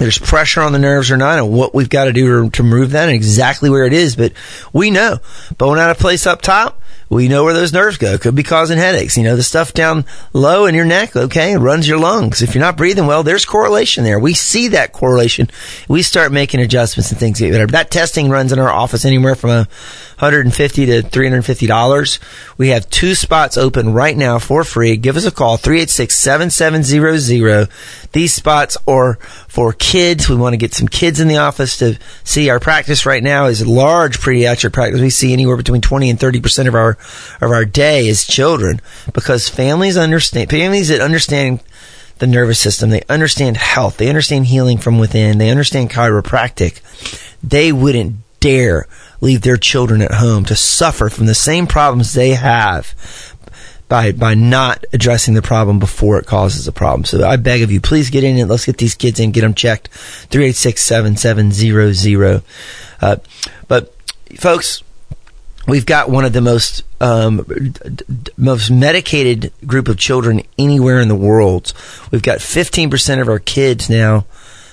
there's 0.00 0.18
pressure 0.18 0.62
on 0.62 0.72
the 0.72 0.78
nerves 0.78 1.10
or 1.10 1.18
not 1.18 1.38
and 1.38 1.52
what 1.52 1.74
we've 1.74 1.90
got 1.90 2.06
to 2.06 2.12
do 2.14 2.48
to, 2.48 2.62
remove 2.62 2.92
that 2.92 3.10
and 3.10 3.14
exactly 3.14 3.68
where 3.68 3.84
it 3.84 3.92
is. 3.92 4.16
But 4.16 4.32
we 4.72 4.90
know 4.90 5.18
bone 5.58 5.78
out 5.78 5.90
of 5.90 5.98
place 5.98 6.26
up 6.26 6.40
top. 6.40 6.79
We 7.08 7.28
know 7.28 7.42
where 7.42 7.54
those 7.54 7.72
nerves 7.72 7.98
go. 7.98 8.18
Could 8.18 8.36
be 8.36 8.44
causing 8.44 8.78
headaches. 8.78 9.16
You 9.16 9.24
know, 9.24 9.34
the 9.34 9.42
stuff 9.42 9.72
down 9.72 10.04
low 10.32 10.66
in 10.66 10.76
your 10.76 10.84
neck, 10.84 11.16
okay, 11.16 11.56
runs 11.56 11.88
your 11.88 11.98
lungs. 11.98 12.40
If 12.40 12.54
you're 12.54 12.62
not 12.62 12.76
breathing 12.76 13.06
well, 13.06 13.24
there's 13.24 13.44
correlation 13.44 14.04
there. 14.04 14.20
We 14.20 14.34
see 14.34 14.68
that 14.68 14.92
correlation. 14.92 15.50
We 15.88 16.02
start 16.02 16.30
making 16.30 16.60
adjustments 16.60 17.10
and 17.10 17.18
things 17.18 17.40
get 17.40 17.50
better. 17.50 17.66
That 17.66 17.90
testing 17.90 18.30
runs 18.30 18.52
in 18.52 18.60
our 18.60 18.70
office 18.70 19.04
anywhere 19.04 19.34
from 19.34 19.50
a 19.50 19.68
150 20.20 20.86
to 20.86 21.02
$350. 21.02 22.18
We 22.58 22.68
have 22.68 22.88
two 22.90 23.14
spots 23.14 23.56
open 23.56 23.92
right 23.92 24.16
now 24.16 24.38
for 24.38 24.62
free. 24.64 24.96
Give 24.96 25.16
us 25.16 25.24
a 25.24 25.32
call, 25.32 25.58
386-7700. 25.58 27.70
These 28.12 28.34
spots 28.34 28.76
are 28.86 29.14
for 29.48 29.72
kids. 29.72 30.28
We 30.28 30.36
want 30.36 30.52
to 30.52 30.58
get 30.58 30.74
some 30.74 30.88
kids 30.88 31.20
in 31.20 31.28
the 31.28 31.38
office 31.38 31.78
to 31.78 31.98
see 32.22 32.50
our 32.50 32.60
practice 32.60 33.06
right 33.06 33.22
now 33.22 33.46
is 33.46 33.62
a 33.62 33.70
large 33.70 34.20
pediatric 34.20 34.74
practice. 34.74 35.00
We 35.00 35.08
see 35.10 35.32
anywhere 35.32 35.56
between 35.56 35.80
20 35.80 36.10
and 36.10 36.18
30% 36.18 36.68
of 36.68 36.74
our, 36.74 36.79
of 36.88 37.50
our 37.50 37.64
day 37.64 38.08
is 38.08 38.26
children 38.26 38.80
because 39.12 39.48
families 39.48 39.96
understand, 39.96 40.50
families 40.50 40.88
that 40.88 41.00
understand 41.00 41.60
the 42.18 42.26
nervous 42.26 42.58
system, 42.58 42.90
they 42.90 43.02
understand 43.08 43.56
health, 43.56 43.96
they 43.96 44.08
understand 44.08 44.46
healing 44.46 44.78
from 44.78 44.98
within, 44.98 45.38
they 45.38 45.50
understand 45.50 45.90
chiropractic. 45.90 46.80
They 47.42 47.72
wouldn't 47.72 48.16
dare 48.40 48.86
leave 49.20 49.42
their 49.42 49.56
children 49.56 50.02
at 50.02 50.14
home 50.14 50.44
to 50.46 50.56
suffer 50.56 51.10
from 51.10 51.26
the 51.26 51.34
same 51.34 51.66
problems 51.66 52.12
they 52.12 52.30
have 52.30 52.94
by 53.88 54.12
by 54.12 54.34
not 54.34 54.84
addressing 54.92 55.34
the 55.34 55.42
problem 55.42 55.78
before 55.78 56.18
it 56.18 56.24
causes 56.24 56.66
a 56.66 56.72
problem. 56.72 57.04
So 57.04 57.26
I 57.26 57.36
beg 57.36 57.62
of 57.62 57.70
you, 57.70 57.80
please 57.80 58.08
get 58.08 58.24
in 58.24 58.38
and 58.38 58.48
let's 58.48 58.64
get 58.64 58.78
these 58.78 58.94
kids 58.94 59.20
in, 59.20 59.32
get 59.32 59.42
them 59.42 59.52
checked. 59.52 59.88
Three 59.88 60.46
eight 60.46 60.56
six 60.56 60.82
seven 60.82 61.16
seven 61.16 61.52
zero 61.52 61.92
zero. 61.92 62.42
Uh, 63.02 63.16
but 63.68 63.94
folks, 64.36 64.82
we've 65.70 65.86
got 65.86 66.10
one 66.10 66.24
of 66.24 66.32
the 66.32 66.40
most 66.40 66.82
um, 67.00 67.46
most 68.36 68.70
medicated 68.70 69.52
group 69.66 69.88
of 69.88 69.96
children 69.96 70.42
anywhere 70.58 71.00
in 71.00 71.08
the 71.08 71.14
world. 71.14 71.72
We've 72.10 72.22
got 72.22 72.38
15% 72.38 73.20
of 73.20 73.28
our 73.28 73.38
kids 73.38 73.88
now 73.88 74.26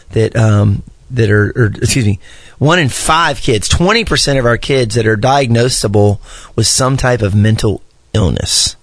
that 0.10 0.36
um, 0.36 0.84
that 1.12 1.30
are, 1.30 1.52
or, 1.56 1.66
excuse 1.68 2.06
me, 2.06 2.20
one 2.58 2.80
in 2.80 2.90
five 2.90 3.40
kids, 3.40 3.70
20% 3.70 4.40
of 4.40 4.46
our 4.46 4.58
kids 4.58 4.96
that 4.96 5.08
are 5.08 5.18
diagnosable 5.18 6.20
with 6.56 6.68
some 6.68 6.98
type 6.98 7.22
of 7.22 7.34
mental 7.36 7.82
illness. 8.14 8.76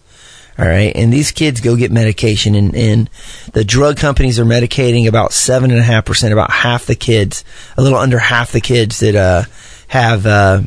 All 0.58 0.64
right. 0.64 0.94
And 0.94 1.12
these 1.12 1.32
kids 1.32 1.60
go 1.60 1.76
get 1.76 1.90
medication 1.90 2.54
and, 2.54 2.74
and 2.76 3.10
the 3.52 3.64
drug 3.64 3.96
companies 3.96 4.38
are 4.38 4.44
medicating 4.44 5.08
about 5.08 5.32
seven 5.32 5.72
and 5.72 5.80
a 5.80 5.82
half 5.82 6.04
percent, 6.04 6.32
about 6.32 6.52
half 6.52 6.86
the 6.86 6.94
kids, 6.94 7.44
a 7.76 7.82
little 7.82 7.98
under 7.98 8.20
half 8.20 8.52
the 8.52 8.60
kids 8.60 9.00
that, 9.00 9.16
uh, 9.16 9.42
have, 9.88 10.26
uh, 10.26 10.62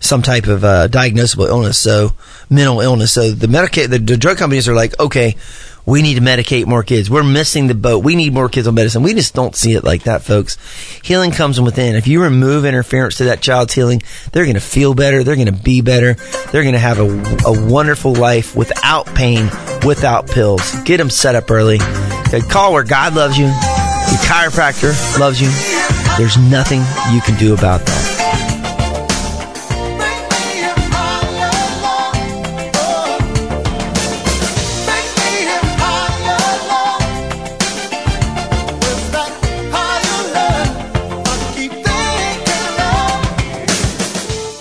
some 0.00 0.22
type 0.22 0.46
of 0.46 0.64
uh, 0.64 0.88
diagnosable 0.88 1.48
illness, 1.48 1.78
so 1.78 2.12
mental 2.48 2.80
illness. 2.80 3.12
So 3.12 3.30
the 3.30 3.48
medica- 3.48 3.88
the, 3.88 3.98
the 3.98 4.16
drug 4.16 4.38
companies 4.38 4.68
are 4.68 4.74
like, 4.74 4.98
okay, 5.00 5.36
we 5.88 6.02
need 6.02 6.14
to 6.14 6.20
medicate 6.20 6.66
more 6.66 6.82
kids. 6.82 7.08
We're 7.08 7.24
missing 7.24 7.66
the 7.66 7.74
boat. 7.74 8.04
We 8.04 8.14
need 8.14 8.34
more 8.34 8.50
kids 8.50 8.68
on 8.68 8.74
medicine. 8.74 9.02
We 9.02 9.14
just 9.14 9.34
don't 9.34 9.56
see 9.56 9.72
it 9.72 9.84
like 9.84 10.02
that, 10.02 10.20
folks. 10.20 10.58
Healing 11.02 11.30
comes 11.30 11.56
from 11.56 11.64
within. 11.64 11.96
If 11.96 12.06
you 12.06 12.22
remove 12.22 12.66
interference 12.66 13.16
to 13.16 13.24
that 13.24 13.40
child's 13.40 13.72
healing, 13.72 14.02
they're 14.32 14.44
going 14.44 14.54
to 14.54 14.60
feel 14.60 14.92
better. 14.92 15.24
They're 15.24 15.34
going 15.34 15.46
to 15.46 15.52
be 15.52 15.80
better. 15.80 16.14
They're 16.52 16.62
going 16.62 16.74
to 16.74 16.78
have 16.78 16.98
a, 16.98 17.08
a 17.46 17.70
wonderful 17.70 18.14
life 18.14 18.54
without 18.54 19.06
pain, 19.14 19.46
without 19.86 20.28
pills. 20.28 20.78
Get 20.82 20.98
them 20.98 21.08
set 21.08 21.34
up 21.34 21.50
early. 21.50 21.78
Okay, 22.28 22.40
call 22.40 22.74
where 22.74 22.84
God 22.84 23.14
loves 23.14 23.38
you. 23.38 23.46
Your 23.46 24.20
chiropractor 24.24 25.18
loves 25.18 25.40
you. 25.40 25.48
There's 26.18 26.36
nothing 26.36 26.80
you 27.14 27.22
can 27.22 27.38
do 27.38 27.54
about 27.54 27.86
that. 27.86 28.17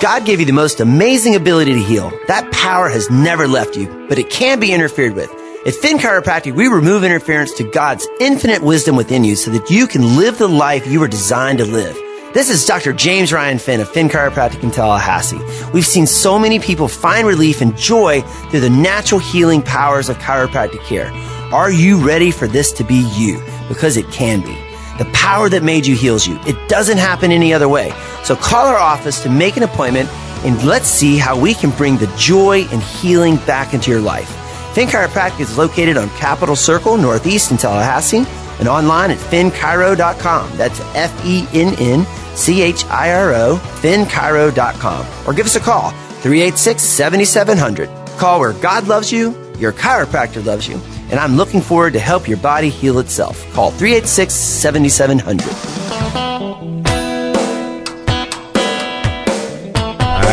God 0.07 0.23
gave 0.23 0.39
you 0.39 0.45
the 0.45 0.53
most 0.53 0.79
amazing 0.79 1.35
ability 1.35 1.73
to 1.73 1.83
heal. 1.83 2.17
That 2.27 2.49
power 2.53 2.87
has 2.87 3.09
never 3.09 3.45
left 3.45 3.75
you, 3.75 4.05
but 4.07 4.17
it 4.17 4.29
can 4.29 4.57
be 4.57 4.71
interfered 4.71 5.15
with. 5.15 5.29
At 5.67 5.73
Fenn 5.75 5.97
Chiropractic, 5.97 6.55
we 6.55 6.69
remove 6.69 7.03
interference 7.03 7.51
to 7.55 7.65
God's 7.65 8.07
infinite 8.21 8.61
wisdom 8.61 8.95
within 8.95 9.25
you 9.25 9.35
so 9.35 9.51
that 9.51 9.69
you 9.69 9.85
can 9.85 10.15
live 10.15 10.37
the 10.37 10.47
life 10.47 10.87
you 10.87 11.01
were 11.01 11.09
designed 11.09 11.57
to 11.57 11.65
live. 11.65 11.93
This 12.33 12.49
is 12.49 12.65
Dr. 12.65 12.93
James 12.93 13.33
Ryan 13.33 13.59
Fenn 13.59 13.81
of 13.81 13.89
Fenn 13.89 14.07
Chiropractic 14.07 14.63
in 14.63 14.71
Tallahassee. 14.71 15.41
We've 15.73 15.85
seen 15.85 16.07
so 16.07 16.39
many 16.39 16.57
people 16.57 16.87
find 16.87 17.27
relief 17.27 17.59
and 17.59 17.75
joy 17.75 18.21
through 18.49 18.61
the 18.61 18.69
natural 18.69 19.19
healing 19.19 19.61
powers 19.61 20.07
of 20.07 20.17
chiropractic 20.19 20.85
care. 20.85 21.11
Are 21.53 21.69
you 21.69 21.97
ready 21.97 22.31
for 22.31 22.47
this 22.47 22.71
to 22.71 22.85
be 22.85 23.05
you? 23.17 23.43
Because 23.67 23.97
it 23.97 24.09
can 24.09 24.39
be. 24.39 24.66
The 24.97 25.05
power 25.13 25.49
that 25.49 25.63
made 25.63 25.85
you 25.85 25.95
heals 25.95 26.25
you. 26.27 26.39
It 26.47 26.55
doesn't 26.69 26.97
happen 26.97 27.31
any 27.31 27.53
other 27.53 27.69
way. 27.69 27.91
So 28.23 28.35
call 28.35 28.67
our 28.67 28.77
office 28.77 29.21
to 29.23 29.29
make 29.29 29.57
an 29.57 29.63
appointment 29.63 30.09
and 30.43 30.63
let's 30.63 30.87
see 30.87 31.17
how 31.17 31.39
we 31.39 31.53
can 31.53 31.71
bring 31.71 31.97
the 31.97 32.11
joy 32.17 32.65
and 32.71 32.81
healing 32.81 33.37
back 33.37 33.73
into 33.73 33.91
your 33.91 34.01
life. 34.01 34.29
Fenn 34.73 34.87
Chiropractic 34.87 35.39
is 35.39 35.57
located 35.57 35.97
on 35.97 36.09
Capitol 36.11 36.55
Circle, 36.55 36.97
Northeast 36.97 37.51
in 37.51 37.57
Tallahassee, 37.57 38.25
and 38.59 38.67
online 38.67 39.11
at 39.11 39.17
fennchiro.com. 39.17 40.55
That's 40.57 40.79
F 40.95 41.25
E 41.25 41.47
N 41.53 41.75
N 41.79 42.05
C 42.35 42.61
H 42.61 42.85
I 42.85 43.11
R 43.13 43.33
O, 43.33 43.55
fennchiro.com. 43.81 45.05
Or 45.25 45.33
give 45.33 45.47
us 45.47 45.55
a 45.55 45.59
call, 45.59 45.89
386 46.21 46.81
7700. 46.81 47.89
Call 48.17 48.39
where 48.39 48.53
God 48.53 48.87
loves 48.87 49.11
you, 49.11 49.35
your 49.57 49.73
chiropractor 49.73 50.45
loves 50.45 50.67
you, 50.67 50.77
and 51.09 51.19
I'm 51.19 51.37
looking 51.37 51.61
forward 51.61 51.93
to 51.93 51.99
help 51.99 52.27
your 52.27 52.37
body 52.37 52.69
heal 52.69 52.99
itself. 52.99 53.41
Call 53.53 53.71
386 53.71 54.33
7700. 54.33 56.57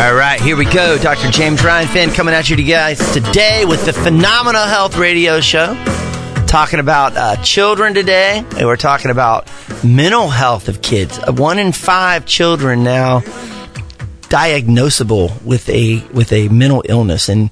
All 0.04 0.14
right, 0.14 0.40
here 0.40 0.57
we 0.57 0.64
go. 0.64 0.99
Dr. 0.99 1.31
James 1.31 1.64
Ryan 1.64 1.88
Fenn 1.88 2.11
coming 2.11 2.35
at 2.35 2.50
you 2.50 2.57
guys 2.62 2.99
today 3.12 3.64
with 3.64 3.85
the 3.87 3.93
Phenomenal 3.93 4.64
Health 4.64 4.97
Radio 4.99 5.40
Show. 5.40 5.75
Talking 6.47 6.78
about 6.78 7.16
uh, 7.16 7.37
children 7.43 7.95
today, 7.95 8.45
and 8.57 8.66
we're 8.66 8.76
talking 8.76 9.11
about 9.11 9.49
mental 9.83 10.28
health 10.28 10.69
of 10.69 10.83
kids. 10.83 11.19
Uh, 11.19 11.33
One 11.33 11.59
in 11.59 11.73
five 11.73 12.26
children 12.26 12.85
now 12.85 13.21
diagnosable 14.28 15.43
with 15.43 15.69
a 15.69 16.00
with 16.12 16.33
a 16.33 16.49
mental 16.49 16.85
illness, 16.88 17.28
and 17.28 17.50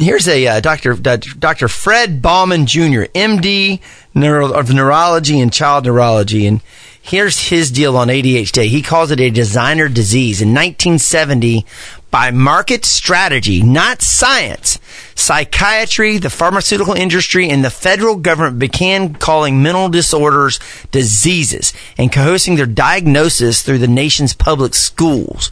here's 0.00 0.28
a 0.28 0.46
uh, 0.46 0.60
Dr. 0.60 0.94
Dr. 0.94 1.68
Fred 1.68 2.22
Baughman 2.22 2.66
Jr., 2.66 3.10
MD 3.12 3.80
neuro, 4.14 4.52
of 4.52 4.72
neurology 4.72 5.40
and 5.40 5.52
child 5.52 5.84
neurology, 5.84 6.46
and 6.46 6.60
here's 7.00 7.48
his 7.48 7.70
deal 7.70 7.96
on 7.96 8.08
ADHD. 8.08 8.68
He 8.68 8.82
calls 8.82 9.10
it 9.10 9.20
a 9.20 9.30
designer 9.30 9.88
disease. 9.88 10.40
In 10.40 10.48
1970, 10.48 11.66
by 12.10 12.30
market 12.30 12.84
strategy, 12.84 13.62
not 13.62 14.02
science, 14.02 14.78
psychiatry, 15.14 16.18
the 16.18 16.30
pharmaceutical 16.30 16.94
industry, 16.94 17.48
and 17.48 17.64
the 17.64 17.70
federal 17.70 18.16
government 18.16 18.58
began 18.58 19.14
calling 19.14 19.62
mental 19.62 19.88
disorders 19.88 20.58
diseases 20.90 21.72
and 21.96 22.12
coercing 22.12 22.56
their 22.56 22.66
diagnosis 22.66 23.62
through 23.62 23.78
the 23.78 23.88
nation's 23.88 24.34
public 24.34 24.74
schools. 24.74 25.50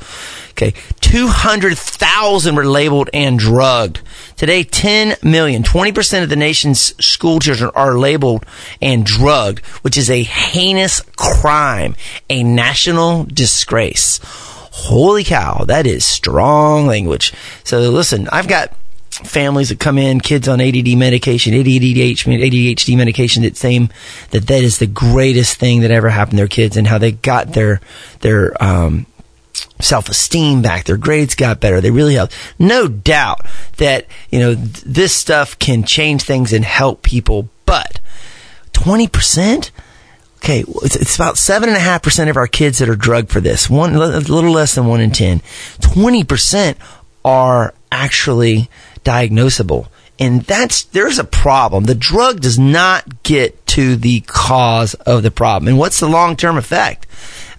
Okay, 0.58 0.74
200,000 1.02 2.56
were 2.56 2.66
labeled 2.66 3.10
and 3.14 3.38
drugged. 3.38 4.00
Today, 4.36 4.64
10 4.64 5.14
million, 5.22 5.62
20% 5.62 6.24
of 6.24 6.30
the 6.30 6.34
nation's 6.34 6.96
school 7.04 7.38
children 7.38 7.70
are 7.76 7.96
labeled 7.96 8.44
and 8.82 9.06
drugged, 9.06 9.64
which 9.84 9.96
is 9.96 10.10
a 10.10 10.24
heinous 10.24 11.00
crime, 11.14 11.94
a 12.28 12.42
national 12.42 13.22
disgrace. 13.26 14.18
Holy 14.24 15.22
cow, 15.22 15.62
that 15.64 15.86
is 15.86 16.04
strong 16.04 16.88
language. 16.88 17.32
So 17.62 17.90
listen, 17.90 18.26
I've 18.32 18.48
got 18.48 18.74
families 19.10 19.68
that 19.68 19.78
come 19.78 19.96
in, 19.96 20.20
kids 20.20 20.48
on 20.48 20.60
ADD 20.60 20.98
medication, 20.98 21.52
ADHD 21.52 22.96
medication 22.96 23.44
that 23.44 23.56
same 23.56 23.90
that 24.30 24.48
that 24.48 24.64
is 24.64 24.78
the 24.78 24.88
greatest 24.88 25.56
thing 25.56 25.82
that 25.82 25.92
ever 25.92 26.08
happened 26.08 26.32
to 26.32 26.38
their 26.38 26.48
kids 26.48 26.76
and 26.76 26.88
how 26.88 26.98
they 26.98 27.12
got 27.12 27.52
their 27.52 27.80
their 28.22 28.60
um 28.60 29.06
self-esteem 29.80 30.62
back 30.62 30.84
their 30.84 30.96
grades 30.96 31.34
got 31.34 31.60
better. 31.60 31.80
They 31.80 31.90
really 31.90 32.14
helped 32.14 32.34
no 32.58 32.88
doubt 32.88 33.46
that 33.76 34.06
you 34.30 34.38
know 34.38 34.54
th- 34.54 34.82
this 34.82 35.14
stuff 35.14 35.58
can 35.58 35.84
change 35.84 36.22
things 36.22 36.52
and 36.52 36.64
help 36.64 37.02
people 37.02 37.48
but 37.66 38.00
20% 38.72 39.70
okay 40.36 40.64
it's, 40.82 40.96
it's 40.96 41.16
about 41.16 41.34
7.5% 41.34 42.30
of 42.30 42.36
our 42.36 42.46
kids 42.46 42.78
that 42.78 42.88
are 42.88 42.96
drugged 42.96 43.30
for 43.30 43.40
this. 43.40 43.68
One 43.68 43.94
a 43.94 43.98
little 43.98 44.52
less 44.52 44.74
than 44.74 44.86
1 44.86 45.00
in 45.00 45.10
10 45.10 45.40
20% 45.80 46.76
are 47.24 47.74
actually 47.90 48.68
diagnosable 49.04 49.88
and 50.18 50.42
that's 50.42 50.84
there's 50.84 51.18
a 51.18 51.24
problem. 51.24 51.84
The 51.84 51.94
drug 51.94 52.40
does 52.40 52.58
not 52.58 53.22
get 53.22 53.66
to 53.68 53.96
the 53.96 54.20
cause 54.20 54.94
of 54.94 55.22
the 55.22 55.30
problem 55.30 55.68
and 55.68 55.78
what's 55.78 56.00
the 56.00 56.08
long-term 56.08 56.56
effect 56.56 57.06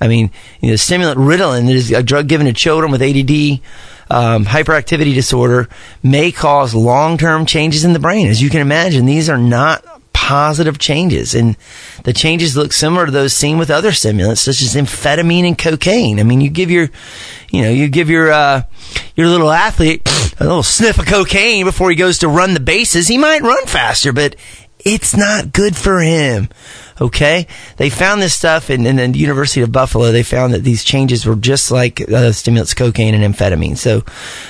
I 0.01 0.07
mean, 0.07 0.31
you 0.61 0.69
know, 0.69 0.75
stimulant 0.75 1.19
Ritalin 1.19 1.69
is 1.69 1.91
a 1.91 2.03
drug 2.03 2.27
given 2.27 2.45
to 2.47 2.53
children 2.53 2.91
with 2.91 3.01
ADD, 3.01 3.61
um, 4.09 4.45
hyperactivity 4.45 5.13
disorder, 5.13 5.69
may 6.01 6.31
cause 6.31 6.73
long-term 6.73 7.45
changes 7.45 7.83
in 7.83 7.93
the 7.93 7.99
brain. 7.99 8.27
As 8.27 8.41
you 8.41 8.49
can 8.49 8.61
imagine, 8.61 9.05
these 9.05 9.29
are 9.29 9.37
not 9.37 9.83
positive 10.13 10.77
changes, 10.77 11.33
and 11.33 11.57
the 12.03 12.13
changes 12.13 12.55
look 12.55 12.71
similar 12.71 13.05
to 13.07 13.11
those 13.11 13.33
seen 13.33 13.57
with 13.57 13.71
other 13.71 13.91
stimulants, 13.91 14.41
such 14.41 14.61
as 14.61 14.75
amphetamine 14.75 15.47
and 15.47 15.57
cocaine. 15.57 16.19
I 16.19 16.23
mean, 16.23 16.39
you 16.39 16.49
give 16.49 16.69
your, 16.69 16.89
you 17.49 17.63
know, 17.63 17.69
you 17.71 17.87
give 17.89 18.09
your 18.09 18.31
uh, 18.31 18.63
your 19.15 19.27
little 19.27 19.49
athlete 19.49 20.01
a 20.39 20.43
little 20.43 20.63
sniff 20.63 20.99
of 20.99 21.05
cocaine 21.05 21.65
before 21.65 21.89
he 21.89 21.95
goes 21.95 22.19
to 22.19 22.27
run 22.27 22.53
the 22.53 22.59
bases. 22.59 23.07
He 23.07 23.17
might 23.17 23.41
run 23.41 23.65
faster, 23.65 24.13
but 24.13 24.35
it's 24.79 25.15
not 25.15 25.51
good 25.51 25.75
for 25.75 25.99
him. 25.99 26.49
Okay, 27.01 27.47
they 27.77 27.89
found 27.89 28.21
this 28.21 28.35
stuff 28.35 28.69
in, 28.69 28.85
in 28.85 29.13
the 29.13 29.19
University 29.19 29.61
of 29.61 29.71
Buffalo. 29.71 30.11
They 30.11 30.23
found 30.23 30.53
that 30.53 30.63
these 30.63 30.83
changes 30.83 31.25
were 31.25 31.35
just 31.35 31.71
like 31.71 32.01
uh, 32.11 32.33
stimulants, 32.33 32.73
cocaine, 32.73 33.15
and 33.15 33.33
amphetamine. 33.33 33.77
So, 33.77 34.03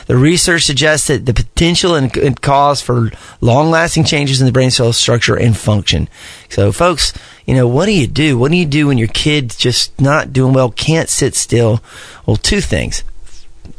the 0.07 0.17
research 0.17 0.63
suggests 0.63 1.07
that 1.07 1.27
the 1.27 1.33
potential 1.33 1.93
and, 1.93 2.15
and 2.17 2.41
cause 2.41 2.81
for 2.81 3.11
long-lasting 3.41 4.05
changes 4.05 4.41
in 4.41 4.47
the 4.47 4.51
brain 4.51 4.71
cell 4.71 4.91
structure 4.93 5.35
and 5.35 5.55
function. 5.55 6.09
So, 6.49 6.71
folks, 6.71 7.13
you 7.45 7.53
know, 7.53 7.67
what 7.67 7.85
do 7.85 7.93
you 7.93 8.07
do? 8.07 8.37
What 8.37 8.51
do 8.51 8.57
you 8.57 8.65
do 8.65 8.87
when 8.87 8.97
your 8.97 9.07
kid's 9.09 9.55
just 9.55 9.99
not 10.01 10.33
doing 10.33 10.53
well, 10.53 10.71
can't 10.71 11.09
sit 11.09 11.35
still? 11.35 11.83
Well, 12.25 12.37
two 12.37 12.61
things. 12.61 13.03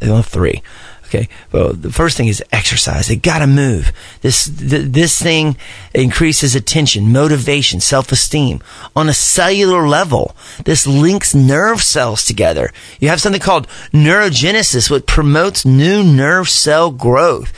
Well, 0.01 0.23
three. 0.23 0.63
Okay. 1.11 1.29
Well, 1.51 1.73
the 1.73 1.91
first 1.91 2.17
thing 2.17 2.29
is 2.29 2.41
exercise. 2.53 3.09
They 3.09 3.17
gotta 3.17 3.49
move. 3.49 3.93
This, 4.21 4.45
th- 4.45 4.93
this 4.93 5.21
thing 5.21 5.57
increases 5.93 6.55
attention, 6.55 7.11
motivation, 7.11 7.81
self-esteem. 7.81 8.63
On 8.95 9.09
a 9.09 9.13
cellular 9.13 9.89
level, 9.89 10.37
this 10.65 10.87
links 10.87 11.35
nerve 11.35 11.83
cells 11.83 12.25
together. 12.25 12.71
You 13.01 13.09
have 13.09 13.21
something 13.21 13.41
called 13.41 13.67
neurogenesis, 13.93 14.89
which 14.89 15.07
promotes 15.07 15.65
new 15.65 16.05
nerve 16.05 16.49
cell 16.49 16.93
growth. 16.93 17.53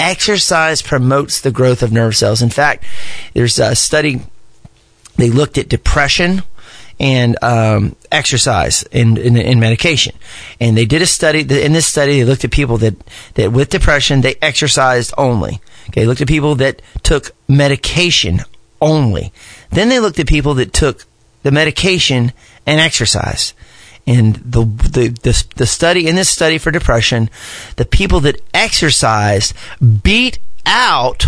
Exercise 0.00 0.82
promotes 0.82 1.40
the 1.40 1.52
growth 1.52 1.84
of 1.84 1.92
nerve 1.92 2.16
cells. 2.16 2.42
In 2.42 2.50
fact, 2.50 2.82
there's 3.34 3.60
a 3.60 3.76
study, 3.76 4.22
they 5.14 5.30
looked 5.30 5.58
at 5.58 5.68
depression, 5.68 6.42
and 6.98 7.36
um, 7.42 7.94
exercise 8.10 8.82
and, 8.84 9.18
and, 9.18 9.60
medication. 9.60 10.14
And 10.60 10.76
they 10.76 10.86
did 10.86 11.02
a 11.02 11.06
study. 11.06 11.40
In 11.40 11.72
this 11.72 11.86
study, 11.86 12.20
they 12.20 12.24
looked 12.24 12.44
at 12.44 12.50
people 12.50 12.78
that, 12.78 12.94
that 13.34 13.52
with 13.52 13.68
depression 13.68 14.22
they 14.22 14.36
exercised 14.40 15.12
only. 15.18 15.60
Okay, 15.88 16.02
they 16.02 16.06
looked 16.06 16.22
at 16.22 16.28
people 16.28 16.54
that 16.56 16.80
took 17.02 17.32
medication 17.48 18.40
only. 18.80 19.32
Then 19.70 19.88
they 19.88 20.00
looked 20.00 20.18
at 20.18 20.26
people 20.26 20.54
that 20.54 20.72
took 20.72 21.04
the 21.42 21.50
medication 21.50 22.32
and 22.66 22.80
exercise. 22.80 23.54
And 24.06 24.36
the, 24.36 24.64
the, 24.64 25.08
the, 25.08 25.44
the 25.56 25.66
study, 25.66 26.06
in 26.06 26.14
this 26.14 26.28
study 26.28 26.58
for 26.58 26.70
depression, 26.70 27.28
the 27.76 27.84
people 27.84 28.20
that 28.20 28.40
exercised 28.54 29.52
beat 30.02 30.38
out 30.64 31.26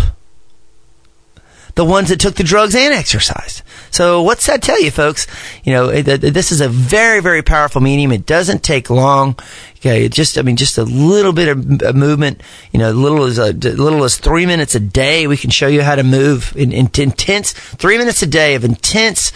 the 1.79 1.85
ones 1.85 2.09
that 2.09 2.19
took 2.19 2.35
the 2.35 2.43
drugs 2.43 2.75
and 2.75 2.93
exercised. 2.93 3.61
So 3.89 4.21
what's 4.21 4.47
that 4.47 4.61
tell 4.61 4.81
you, 4.83 4.91
folks? 4.91 5.27
You 5.63 5.71
know, 5.71 6.01
this 6.01 6.51
is 6.51 6.59
a 6.59 6.67
very, 6.67 7.21
very 7.21 7.41
powerful 7.41 7.79
medium. 7.79 8.11
It 8.11 8.25
doesn't 8.25 8.63
take 8.63 8.89
long. 8.89 9.39
Okay, 9.77 10.09
just 10.09 10.37
I 10.37 10.41
mean, 10.41 10.57
just 10.57 10.77
a 10.77 10.83
little 10.83 11.31
bit 11.31 11.47
of 11.47 11.95
movement. 11.95 12.41
You 12.73 12.79
know, 12.79 12.91
little 12.91 13.23
as 13.23 13.39
uh, 13.39 13.53
a 13.53 13.53
little 13.53 14.03
as 14.03 14.17
three 14.17 14.45
minutes 14.45 14.75
a 14.75 14.81
day. 14.81 15.25
We 15.25 15.37
can 15.37 15.51
show 15.51 15.67
you 15.67 15.81
how 15.81 15.95
to 15.95 16.03
move 16.03 16.53
in, 16.57 16.73
in 16.73 16.89
intense 16.97 17.53
three 17.53 17.97
minutes 17.97 18.21
a 18.21 18.27
day 18.27 18.55
of 18.55 18.65
intense 18.65 19.31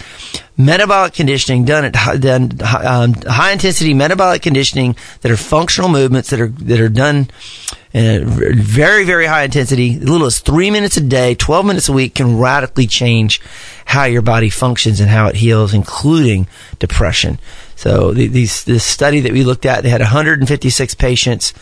metabolic 0.56 1.14
conditioning 1.14 1.66
done 1.66 1.86
at 1.86 2.22
done 2.22 2.52
um, 2.62 3.14
high 3.28 3.52
intensity 3.52 3.94
metabolic 3.94 4.42
conditioning 4.42 4.96
that 5.22 5.32
are 5.32 5.38
functional 5.38 5.90
movements 5.90 6.30
that 6.30 6.40
are 6.40 6.48
that 6.48 6.80
are 6.80 6.90
done 6.90 7.28
very 7.94 9.04
very 9.04 9.26
high 9.26 9.44
intensity. 9.44 9.96
As 9.96 10.10
little 10.10 10.28
as 10.28 10.40
three 10.40 10.72
minutes 10.72 10.98
a 10.98 11.02
day, 11.02 11.36
twelve 11.36 11.66
minutes 11.66 11.90
a 11.90 11.94
week 11.94 12.16
can 12.16 12.38
radically 12.38 12.88
change 12.88 13.42
how 13.86 14.06
your 14.06 14.22
body 14.22 14.50
functions 14.50 15.00
and 15.00 15.10
how 15.10 15.28
it 15.28 15.36
heals, 15.36 15.74
including 15.74 16.48
depression. 16.80 17.40
So 17.76 18.12
the, 18.14 18.28
these, 18.28 18.64
this 18.64 18.84
study 18.84 19.20
that 19.22 19.32
we 19.34 19.44
looked 19.44 19.66
at, 19.66 19.84
they 19.84 19.90
had 19.90 20.02
156 20.02 20.96
patients 20.96 21.54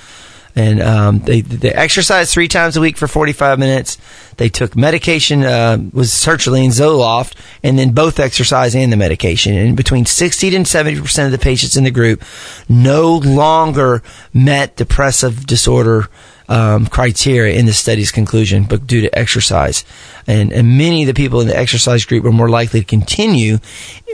and 0.55 0.81
um, 0.81 1.19
they 1.19 1.41
they 1.41 1.71
exercised 1.71 2.33
three 2.33 2.47
times 2.47 2.77
a 2.77 2.81
week 2.81 2.97
for 2.97 3.07
45 3.07 3.59
minutes. 3.59 3.97
They 4.37 4.49
took 4.49 4.75
medication, 4.75 5.43
uh, 5.43 5.77
was 5.93 6.09
sertraline, 6.09 6.69
Zoloft, 6.69 7.35
and 7.63 7.77
then 7.77 7.91
both 7.91 8.19
exercise 8.19 8.75
and 8.75 8.91
the 8.91 8.97
medication. 8.97 9.55
And 9.55 9.77
between 9.77 10.05
60 10.05 10.55
and 10.55 10.67
70 10.67 11.01
percent 11.01 11.33
of 11.33 11.39
the 11.39 11.43
patients 11.43 11.77
in 11.77 11.83
the 11.83 11.91
group 11.91 12.23
no 12.67 13.17
longer 13.17 14.01
met 14.33 14.75
depressive 14.75 15.45
disorder 15.45 16.07
um, 16.49 16.87
criteria 16.87 17.57
in 17.57 17.65
the 17.65 17.73
study's 17.73 18.11
conclusion, 18.11 18.65
but 18.65 18.87
due 18.87 19.01
to 19.01 19.17
exercise. 19.17 19.85
And, 20.27 20.51
and 20.51 20.77
many 20.77 21.03
of 21.03 21.07
the 21.07 21.13
people 21.13 21.41
in 21.41 21.47
the 21.47 21.57
exercise 21.57 22.05
group 22.05 22.23
were 22.23 22.31
more 22.31 22.49
likely 22.49 22.81
to 22.81 22.85
continue 22.85 23.59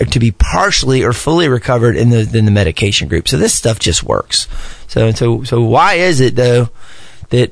to 0.09 0.19
be 0.19 0.31
partially 0.31 1.03
or 1.03 1.13
fully 1.13 1.49
recovered 1.49 1.95
in 1.95 2.09
the, 2.09 2.23
than 2.23 2.45
the 2.45 2.51
medication 2.51 3.07
group. 3.07 3.27
So 3.27 3.37
this 3.37 3.53
stuff 3.53 3.79
just 3.79 4.03
works. 4.03 4.47
So, 4.87 5.11
so, 5.11 5.43
so 5.43 5.61
why 5.61 5.95
is 5.95 6.21
it 6.21 6.35
though 6.35 6.69
that 7.29 7.51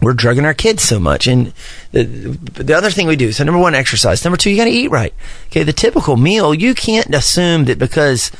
we're 0.00 0.12
drugging 0.12 0.44
our 0.44 0.54
kids 0.54 0.82
so 0.82 1.00
much. 1.00 1.26
And 1.26 1.52
the, 1.92 2.04
the 2.04 2.74
other 2.74 2.90
thing 2.90 3.06
we 3.06 3.16
do, 3.16 3.32
so 3.32 3.44
number 3.44 3.60
one, 3.60 3.74
exercise. 3.74 4.24
Number 4.24 4.36
two, 4.36 4.50
you 4.50 4.56
got 4.56 4.64
to 4.64 4.70
eat 4.70 4.90
right. 4.90 5.14
Okay, 5.46 5.62
the 5.62 5.72
typical 5.72 6.16
meal, 6.16 6.52
you 6.52 6.74
can't 6.74 7.14
assume 7.14 7.64
that 7.66 7.78
because 7.78 8.30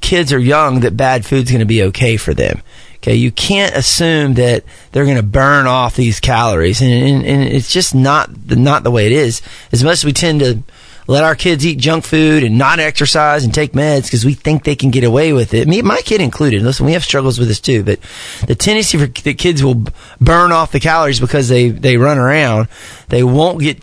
kids 0.00 0.32
are 0.32 0.38
young 0.38 0.80
that 0.80 0.96
bad 0.96 1.26
food's 1.26 1.50
going 1.50 1.60
to 1.60 1.66
be 1.66 1.82
okay 1.84 2.16
for 2.16 2.34
them. 2.34 2.62
Okay, 2.98 3.14
you 3.14 3.30
can't 3.30 3.76
assume 3.76 4.34
that 4.34 4.64
they're 4.90 5.04
going 5.04 5.16
to 5.16 5.22
burn 5.22 5.66
off 5.66 5.94
these 5.94 6.18
calories, 6.18 6.80
and, 6.82 6.92
and, 6.92 7.24
and, 7.24 7.42
it's 7.44 7.72
just 7.72 7.94
not 7.94 8.28
not 8.50 8.82
the 8.82 8.90
way 8.90 9.06
it 9.06 9.12
is. 9.12 9.40
As 9.70 9.84
much 9.84 9.94
as 9.94 10.04
we 10.04 10.12
tend 10.12 10.40
to 10.40 10.62
let 11.08 11.24
our 11.24 11.34
kids 11.34 11.64
eat 11.64 11.78
junk 11.78 12.04
food 12.04 12.44
and 12.44 12.58
not 12.58 12.78
exercise 12.78 13.42
and 13.42 13.52
take 13.52 13.72
meds 13.72 14.04
because 14.04 14.26
we 14.26 14.34
think 14.34 14.62
they 14.62 14.76
can 14.76 14.90
get 14.90 15.04
away 15.04 15.32
with 15.32 15.54
it. 15.54 15.66
Me, 15.66 15.80
my 15.80 16.02
kid 16.02 16.20
included. 16.20 16.62
Listen, 16.62 16.84
we 16.84 16.92
have 16.92 17.02
struggles 17.02 17.38
with 17.38 17.48
this 17.48 17.60
too, 17.60 17.82
but 17.82 17.98
the 18.46 18.54
tendency 18.54 18.98
for 18.98 19.06
the 19.06 19.32
kids 19.32 19.64
will 19.64 19.86
burn 20.20 20.52
off 20.52 20.70
the 20.70 20.78
calories 20.78 21.18
because 21.18 21.48
they, 21.48 21.70
they 21.70 21.96
run 21.96 22.18
around. 22.18 22.68
They 23.08 23.24
won't 23.24 23.60
get 23.60 23.82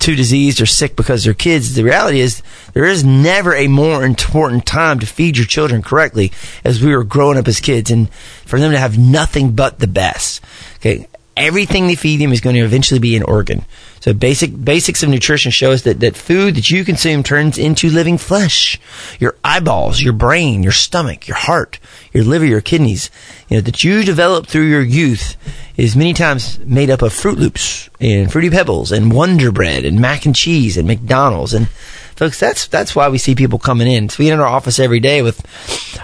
too 0.00 0.16
diseased 0.16 0.60
or 0.60 0.66
sick 0.66 0.96
because 0.96 1.22
they're 1.22 1.32
kids. 1.32 1.76
The 1.76 1.84
reality 1.84 2.18
is 2.18 2.42
there 2.72 2.86
is 2.86 3.04
never 3.04 3.54
a 3.54 3.68
more 3.68 4.04
important 4.04 4.66
time 4.66 4.98
to 4.98 5.06
feed 5.06 5.36
your 5.36 5.46
children 5.46 5.80
correctly 5.80 6.32
as 6.64 6.82
we 6.82 6.94
were 6.94 7.04
growing 7.04 7.38
up 7.38 7.46
as 7.46 7.60
kids 7.60 7.92
and 7.92 8.12
for 8.12 8.58
them 8.58 8.72
to 8.72 8.78
have 8.78 8.98
nothing 8.98 9.52
but 9.52 9.78
the 9.78 9.86
best. 9.86 10.42
Okay. 10.78 11.06
Everything 11.36 11.86
they 11.86 11.96
feed 11.96 12.20
them 12.20 12.32
is 12.32 12.40
going 12.40 12.54
to 12.56 12.62
eventually 12.62 13.00
be 13.00 13.16
an 13.16 13.22
organ. 13.22 13.64
So 14.04 14.12
basic 14.12 14.62
basics 14.62 15.02
of 15.02 15.08
nutrition 15.08 15.50
shows 15.50 15.84
that, 15.84 16.00
that 16.00 16.14
food 16.14 16.56
that 16.56 16.70
you 16.70 16.84
consume 16.84 17.22
turns 17.22 17.56
into 17.56 17.88
living 17.88 18.18
flesh. 18.18 18.78
Your 19.18 19.34
eyeballs, 19.42 20.02
your 20.02 20.12
brain, 20.12 20.62
your 20.62 20.72
stomach, 20.72 21.26
your 21.26 21.38
heart, 21.38 21.78
your 22.12 22.22
liver, 22.22 22.44
your 22.44 22.60
kidneys, 22.60 23.10
you 23.48 23.56
know, 23.56 23.60
that 23.62 23.82
you 23.82 24.04
develop 24.04 24.46
through 24.46 24.68
your 24.68 24.82
youth 24.82 25.38
is 25.78 25.96
many 25.96 26.12
times 26.12 26.58
made 26.58 26.90
up 26.90 27.00
of 27.00 27.14
Fruit 27.14 27.38
Loops 27.38 27.88
and 27.98 28.30
Fruity 28.30 28.50
Pebbles 28.50 28.92
and 28.92 29.10
Wonder 29.10 29.50
Bread 29.50 29.86
and 29.86 29.98
mac 29.98 30.26
and 30.26 30.36
cheese 30.36 30.76
and 30.76 30.86
McDonald's 30.86 31.54
and 31.54 31.68
folks, 32.16 32.38
that's 32.40 32.66
that's 32.66 32.94
why 32.94 33.08
we 33.08 33.18
see 33.18 33.34
people 33.34 33.58
coming 33.58 33.88
in. 33.88 34.08
So 34.08 34.16
we 34.22 34.30
in 34.30 34.38
our 34.38 34.46
office 34.46 34.78
every 34.78 35.00
day 35.00 35.22
with 35.22 35.44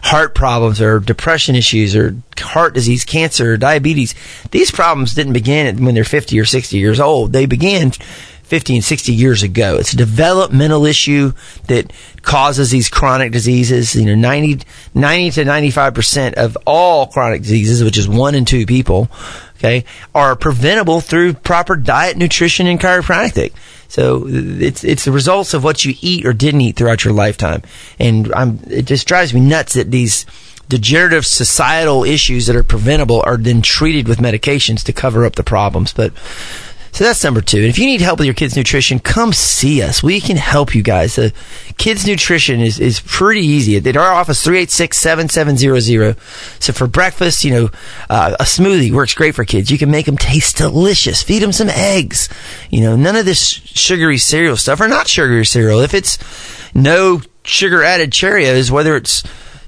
heart 0.03 0.35
problems 0.35 0.81
or 0.81 1.01
depression 1.01 1.55
issues 1.55 1.95
or 1.97 2.17
heart 2.39 2.75
disease, 2.75 3.05
cancer, 3.05 3.57
diabetes. 3.57 4.15
These 4.51 4.71
problems 4.71 5.15
didn't 5.15 5.33
begin 5.33 5.85
when 5.85 5.95
they're 5.95 6.05
50 6.05 6.39
or 6.39 6.45
60 6.45 6.77
years 6.77 7.01
old. 7.01 7.33
They 7.33 7.47
began 7.47 7.93
50 8.51 8.75
and 8.75 8.85
60 8.85 9.13
years 9.13 9.45
ago. 9.45 9.77
It's 9.77 9.93
a 9.93 9.97
developmental 9.97 10.85
issue 10.85 11.33
that 11.69 11.93
causes 12.23 12.71
these 12.71 12.89
chronic 12.89 13.31
diseases. 13.31 13.95
You 13.95 14.07
know, 14.07 14.17
90, 14.17 14.65
90 14.93 15.31
to 15.31 15.45
95% 15.45 16.35
of 16.35 16.59
all 16.67 17.07
chronic 17.07 17.43
diseases, 17.43 17.85
which 17.85 17.97
is 17.97 18.09
one 18.09 18.35
in 18.35 18.45
two 18.45 18.67
people, 18.67 19.09
okay, 19.59 19.85
are 20.17 20.35
preventable 20.35 21.01
through 21.01 21.35
proper 21.35 21.77
diet, 21.77 22.17
nutrition, 22.17 22.67
and 22.67 22.81
chiropractic. 22.81 23.53
So 23.91 24.25
it's 24.29 24.85
it's 24.85 25.05
the 25.05 25.13
results 25.13 25.53
of 25.53 25.65
what 25.65 25.85
you 25.85 25.95
eat 26.01 26.25
or 26.25 26.33
didn't 26.33 26.61
eat 26.61 26.77
throughout 26.77 27.05
your 27.05 27.13
lifetime, 27.13 27.63
and 27.99 28.33
I'm 28.35 28.61
it 28.71 28.87
just 28.87 29.09
drives 29.09 29.35
me 29.35 29.41
nuts 29.41 29.75
that 29.75 29.91
these 29.91 30.25
degenerative 30.69 31.27
societal 31.27 32.05
issues 32.05 32.47
that 32.47 32.55
are 32.55 32.63
preventable 32.63 33.21
are 33.27 33.37
then 33.37 33.61
treated 33.61 34.07
with 34.07 34.19
medications 34.19 34.85
to 34.85 34.93
cover 34.93 35.27
up 35.27 35.35
the 35.35 35.43
problems. 35.43 35.93
But 35.93 36.13
so 36.93 37.05
that's 37.05 37.23
number 37.23 37.41
two. 37.41 37.59
And 37.59 37.67
if 37.67 37.79
you 37.79 37.87
need 37.87 38.01
help 38.01 38.19
with 38.19 38.27
your 38.27 38.35
kids' 38.35 38.57
nutrition, 38.57 38.99
come 38.99 39.33
see 39.33 39.83
us. 39.83 40.03
We 40.03 40.21
can 40.21 40.37
help 40.37 40.75
you 40.75 40.83
guys. 40.83 41.17
The 41.17 41.33
kids' 41.79 42.07
nutrition 42.07 42.61
is, 42.61 42.79
is 42.81 43.01
pretty 43.01 43.43
easy. 43.47 43.77
At 43.77 43.97
our 43.97 44.13
office, 44.13 44.45
386-7700. 44.47 46.19
So 46.63 46.73
for 46.73 46.87
breakfast, 46.87 47.45
you 47.45 47.53
know, 47.53 47.71
uh, 48.09 48.37
a 48.39 48.45
smoothie 48.45 48.91
works 48.91 49.15
great 49.15 49.35
for 49.35 49.45
kids. 49.45 49.71
You 49.71 49.79
can 49.79 49.91
make 49.91 50.07
them 50.07 50.19
taste 50.19 50.57
delicious. 50.57 51.23
Feed 51.23 51.43
them 51.43 51.53
some 51.53 51.69
eggs. 51.71 52.29
You 52.71 52.83
know, 52.83 52.97
none 52.97 53.17
of 53.17 53.25
this 53.25 53.41
sugary 53.41 54.19
cereal 54.19 54.57
stuff 54.57 54.81
or 54.81 54.89
not 54.89 55.09
sugary 55.09 55.47
cereal. 55.47 55.81
If 55.81 55.95
it's 55.95 56.19
no 56.75 57.23
sugar 57.45 57.83
added 57.83 58.11
Cheerios, 58.11 58.71
whether 58.71 58.97
it's 58.97 59.23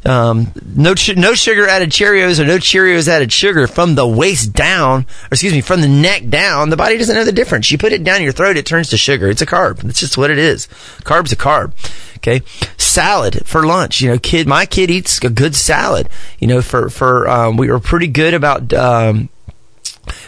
um, 0.05 0.53
no 0.65 0.95
no 1.17 1.35
sugar 1.35 1.69
added 1.69 1.91
Cheerios 1.91 2.41
or 2.41 2.47
no 2.47 2.57
Cheerios 2.59 3.09
added 3.09 3.33
sugar 3.33 3.67
from 3.67 3.95
the 3.95 4.07
waist 4.07 4.53
down, 4.53 5.03
or 5.03 5.33
excuse 5.33 5.53
me, 5.53 5.61
from 5.61 5.81
the 5.81 5.89
neck 5.89 6.29
down. 6.29 6.71
The 6.71 6.77
body 6.77 6.99
doesn't 6.99 7.15
know 7.15 7.25
the 7.25 7.33
difference. 7.33 7.71
You 7.71 7.79
put 7.79 7.93
it 7.93 8.03
down 8.03 8.23
your 8.23 8.33
throat, 8.33 8.57
it 8.57 8.67
turns 8.67 8.91
to 8.91 8.97
sugar. 8.97 9.29
It's 9.29 9.43
a 9.43 9.47
carb. 9.47 9.79
That's 9.79 10.01
just 10.01 10.19
what 10.19 10.31
it 10.31 10.39
is. 10.39 10.67
Carb's 11.05 11.33
a 11.33 11.37
carb. 11.37 11.73
Okay, 12.17 12.43
salad 12.77 13.47
for 13.47 13.67
lunch. 13.67 14.01
You 14.01 14.11
know, 14.11 14.19
kid, 14.19 14.47
my 14.47 14.67
kid 14.67 14.91
eats 14.91 15.19
a 15.25 15.31
good 15.31 15.55
salad. 15.55 16.09
You 16.39 16.47
know, 16.49 16.63
for 16.63 16.89
for 16.89 17.29
um, 17.29 17.57
we 17.57 17.71
were 17.71 17.81
pretty 17.81 18.09
good 18.09 18.35
about 18.35 18.73
um, 18.73 19.29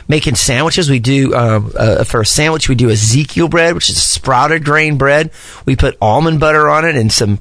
making 0.08 0.34
sandwiches. 0.34 0.90
We 0.90 0.98
do 0.98 1.34
uh, 1.34 2.04
for 2.04 2.20
a 2.20 2.26
sandwich 2.26 2.68
we 2.68 2.74
do 2.74 2.90
Ezekiel 2.90 3.48
bread, 3.48 3.74
which 3.74 3.88
is 3.88 4.02
sprouted 4.02 4.64
grain 4.64 4.98
bread. 4.98 5.30
We 5.66 5.76
put 5.76 5.96
almond 6.00 6.40
butter 6.40 6.68
on 6.68 6.84
it 6.84 6.96
and 6.96 7.12
some 7.12 7.40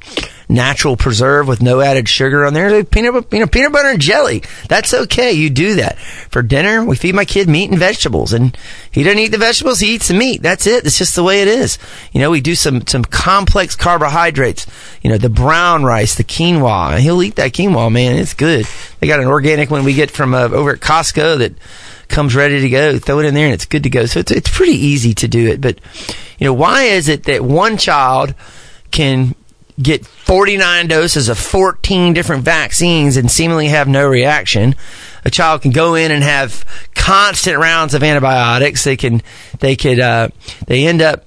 natural 0.49 0.95
preserve 0.95 1.47
with 1.47 1.61
no 1.61 1.81
added 1.81 2.07
sugar 2.07 2.45
on 2.45 2.53
there. 2.53 2.83
Peanut, 2.83 3.31
you 3.31 3.39
know, 3.39 3.47
peanut 3.47 3.71
butter 3.71 3.89
and 3.89 3.99
jelly. 3.99 4.43
That's 4.69 4.93
okay. 4.93 5.33
You 5.33 5.49
do 5.49 5.75
that. 5.75 5.97
For 5.97 6.41
dinner, 6.41 6.83
we 6.83 6.95
feed 6.95 7.15
my 7.15 7.25
kid 7.25 7.49
meat 7.49 7.69
and 7.69 7.79
vegetables 7.79 8.33
and 8.33 8.57
he 8.91 9.03
doesn't 9.03 9.19
eat 9.19 9.29
the 9.29 9.37
vegetables. 9.37 9.79
He 9.79 9.95
eats 9.95 10.07
the 10.07 10.13
meat. 10.13 10.41
That's 10.41 10.67
it. 10.67 10.85
It's 10.85 10.97
just 10.97 11.15
the 11.15 11.23
way 11.23 11.41
it 11.41 11.47
is. 11.47 11.77
You 12.11 12.21
know, 12.21 12.29
we 12.29 12.41
do 12.41 12.55
some, 12.55 12.85
some 12.85 13.03
complex 13.03 13.75
carbohydrates, 13.75 14.67
you 15.01 15.09
know, 15.09 15.17
the 15.17 15.29
brown 15.29 15.83
rice, 15.83 16.15
the 16.15 16.23
quinoa. 16.23 16.99
He'll 16.99 17.23
eat 17.23 17.35
that 17.35 17.53
quinoa, 17.53 17.91
man. 17.91 18.17
It's 18.17 18.33
good. 18.33 18.67
They 18.99 19.07
got 19.07 19.19
an 19.19 19.27
organic 19.27 19.69
one 19.69 19.83
we 19.83 19.93
get 19.93 20.11
from 20.11 20.33
uh, 20.33 20.49
over 20.49 20.73
at 20.73 20.79
Costco 20.79 21.39
that 21.39 21.53
comes 22.13 22.35
ready 22.35 22.61
to 22.61 22.69
go. 22.69 22.99
Throw 22.99 23.19
it 23.19 23.25
in 23.25 23.33
there 23.33 23.45
and 23.45 23.53
it's 23.53 23.65
good 23.65 23.83
to 23.83 23.89
go. 23.89 24.05
So 24.05 24.19
it's, 24.19 24.31
it's 24.31 24.49
pretty 24.49 24.73
easy 24.73 25.13
to 25.15 25.27
do 25.27 25.47
it. 25.47 25.59
But, 25.59 25.79
you 26.37 26.45
know, 26.45 26.53
why 26.53 26.83
is 26.83 27.09
it 27.09 27.23
that 27.23 27.41
one 27.41 27.77
child 27.77 28.35
can 28.91 29.35
get 29.81 30.05
49 30.05 30.87
doses 30.87 31.29
of 31.29 31.37
14 31.39 32.13
different 32.13 32.43
vaccines 32.43 33.17
and 33.17 33.29
seemingly 33.29 33.69
have 33.69 33.87
no 33.87 34.07
reaction. 34.07 34.75
A 35.25 35.31
child 35.31 35.63
can 35.63 35.71
go 35.71 35.95
in 35.95 36.11
and 36.11 36.23
have 36.23 36.63
constant 36.93 37.57
rounds 37.57 37.95
of 37.95 38.03
antibiotics. 38.03 38.83
They 38.83 38.95
can, 38.95 39.23
they 39.59 39.75
could, 39.75 39.99
uh, 39.99 40.29
they 40.67 40.85
end 40.85 41.01
up 41.01 41.25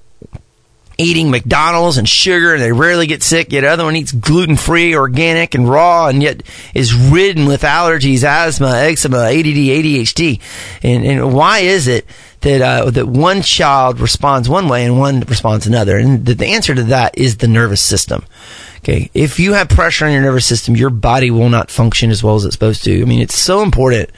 eating 0.99 1.31
McDonald's 1.31 1.99
and 1.99 2.09
sugar 2.09 2.55
and 2.55 2.63
they 2.63 2.73
rarely 2.73 3.07
get 3.07 3.23
sick. 3.23 3.53
Yet 3.53 3.65
other 3.65 3.85
one 3.85 3.97
eats 3.97 4.13
gluten 4.13 4.57
free, 4.57 4.95
organic 4.95 5.55
and 5.55 5.69
raw 5.69 6.09
and 6.09 6.23
yet 6.23 6.43
is 6.75 6.95
ridden 6.95 7.47
with 7.47 7.63
allergies, 7.63 8.25
asthma, 8.25 8.77
eczema, 8.77 9.19
ADD, 9.19 9.45
ADHD. 9.45 10.41
And, 10.83 11.05
and 11.05 11.35
why 11.35 11.61
is 11.61 11.87
it 11.87 12.07
that, 12.41 12.63
uh, 12.63 12.91
that 12.91 13.07
one 13.07 13.43
child 13.43 14.01
responds 14.01 14.49
one 14.49 14.69
way 14.69 14.85
and 14.85 14.99
one 14.99 15.21
responds 15.21 15.67
another? 15.67 15.99
And 15.99 16.25
the, 16.25 16.35
the 16.35 16.47
answer 16.47 16.75
to 16.75 16.85
that 16.85 17.19
is 17.19 17.39
the 17.39 17.49
nervous 17.49 17.81
system. 17.81 18.25
Okay. 18.79 19.11
If 19.15 19.41
you 19.41 19.55
have 19.55 19.69
pressure 19.69 20.07
on 20.07 20.13
your 20.13 20.23
nervous 20.23 20.47
system, 20.47 20.77
your 20.77 20.91
body 20.91 21.31
will 21.31 21.49
not 21.49 21.71
function 21.71 22.11
as 22.11 22.23
well 22.23 22.37
as 22.37 22.45
it's 22.45 22.55
supposed 22.55 22.85
to. 22.85 23.03
I 23.03 23.05
mean, 23.05 23.21
it's 23.21 23.37
so 23.37 23.63
important 23.63 24.11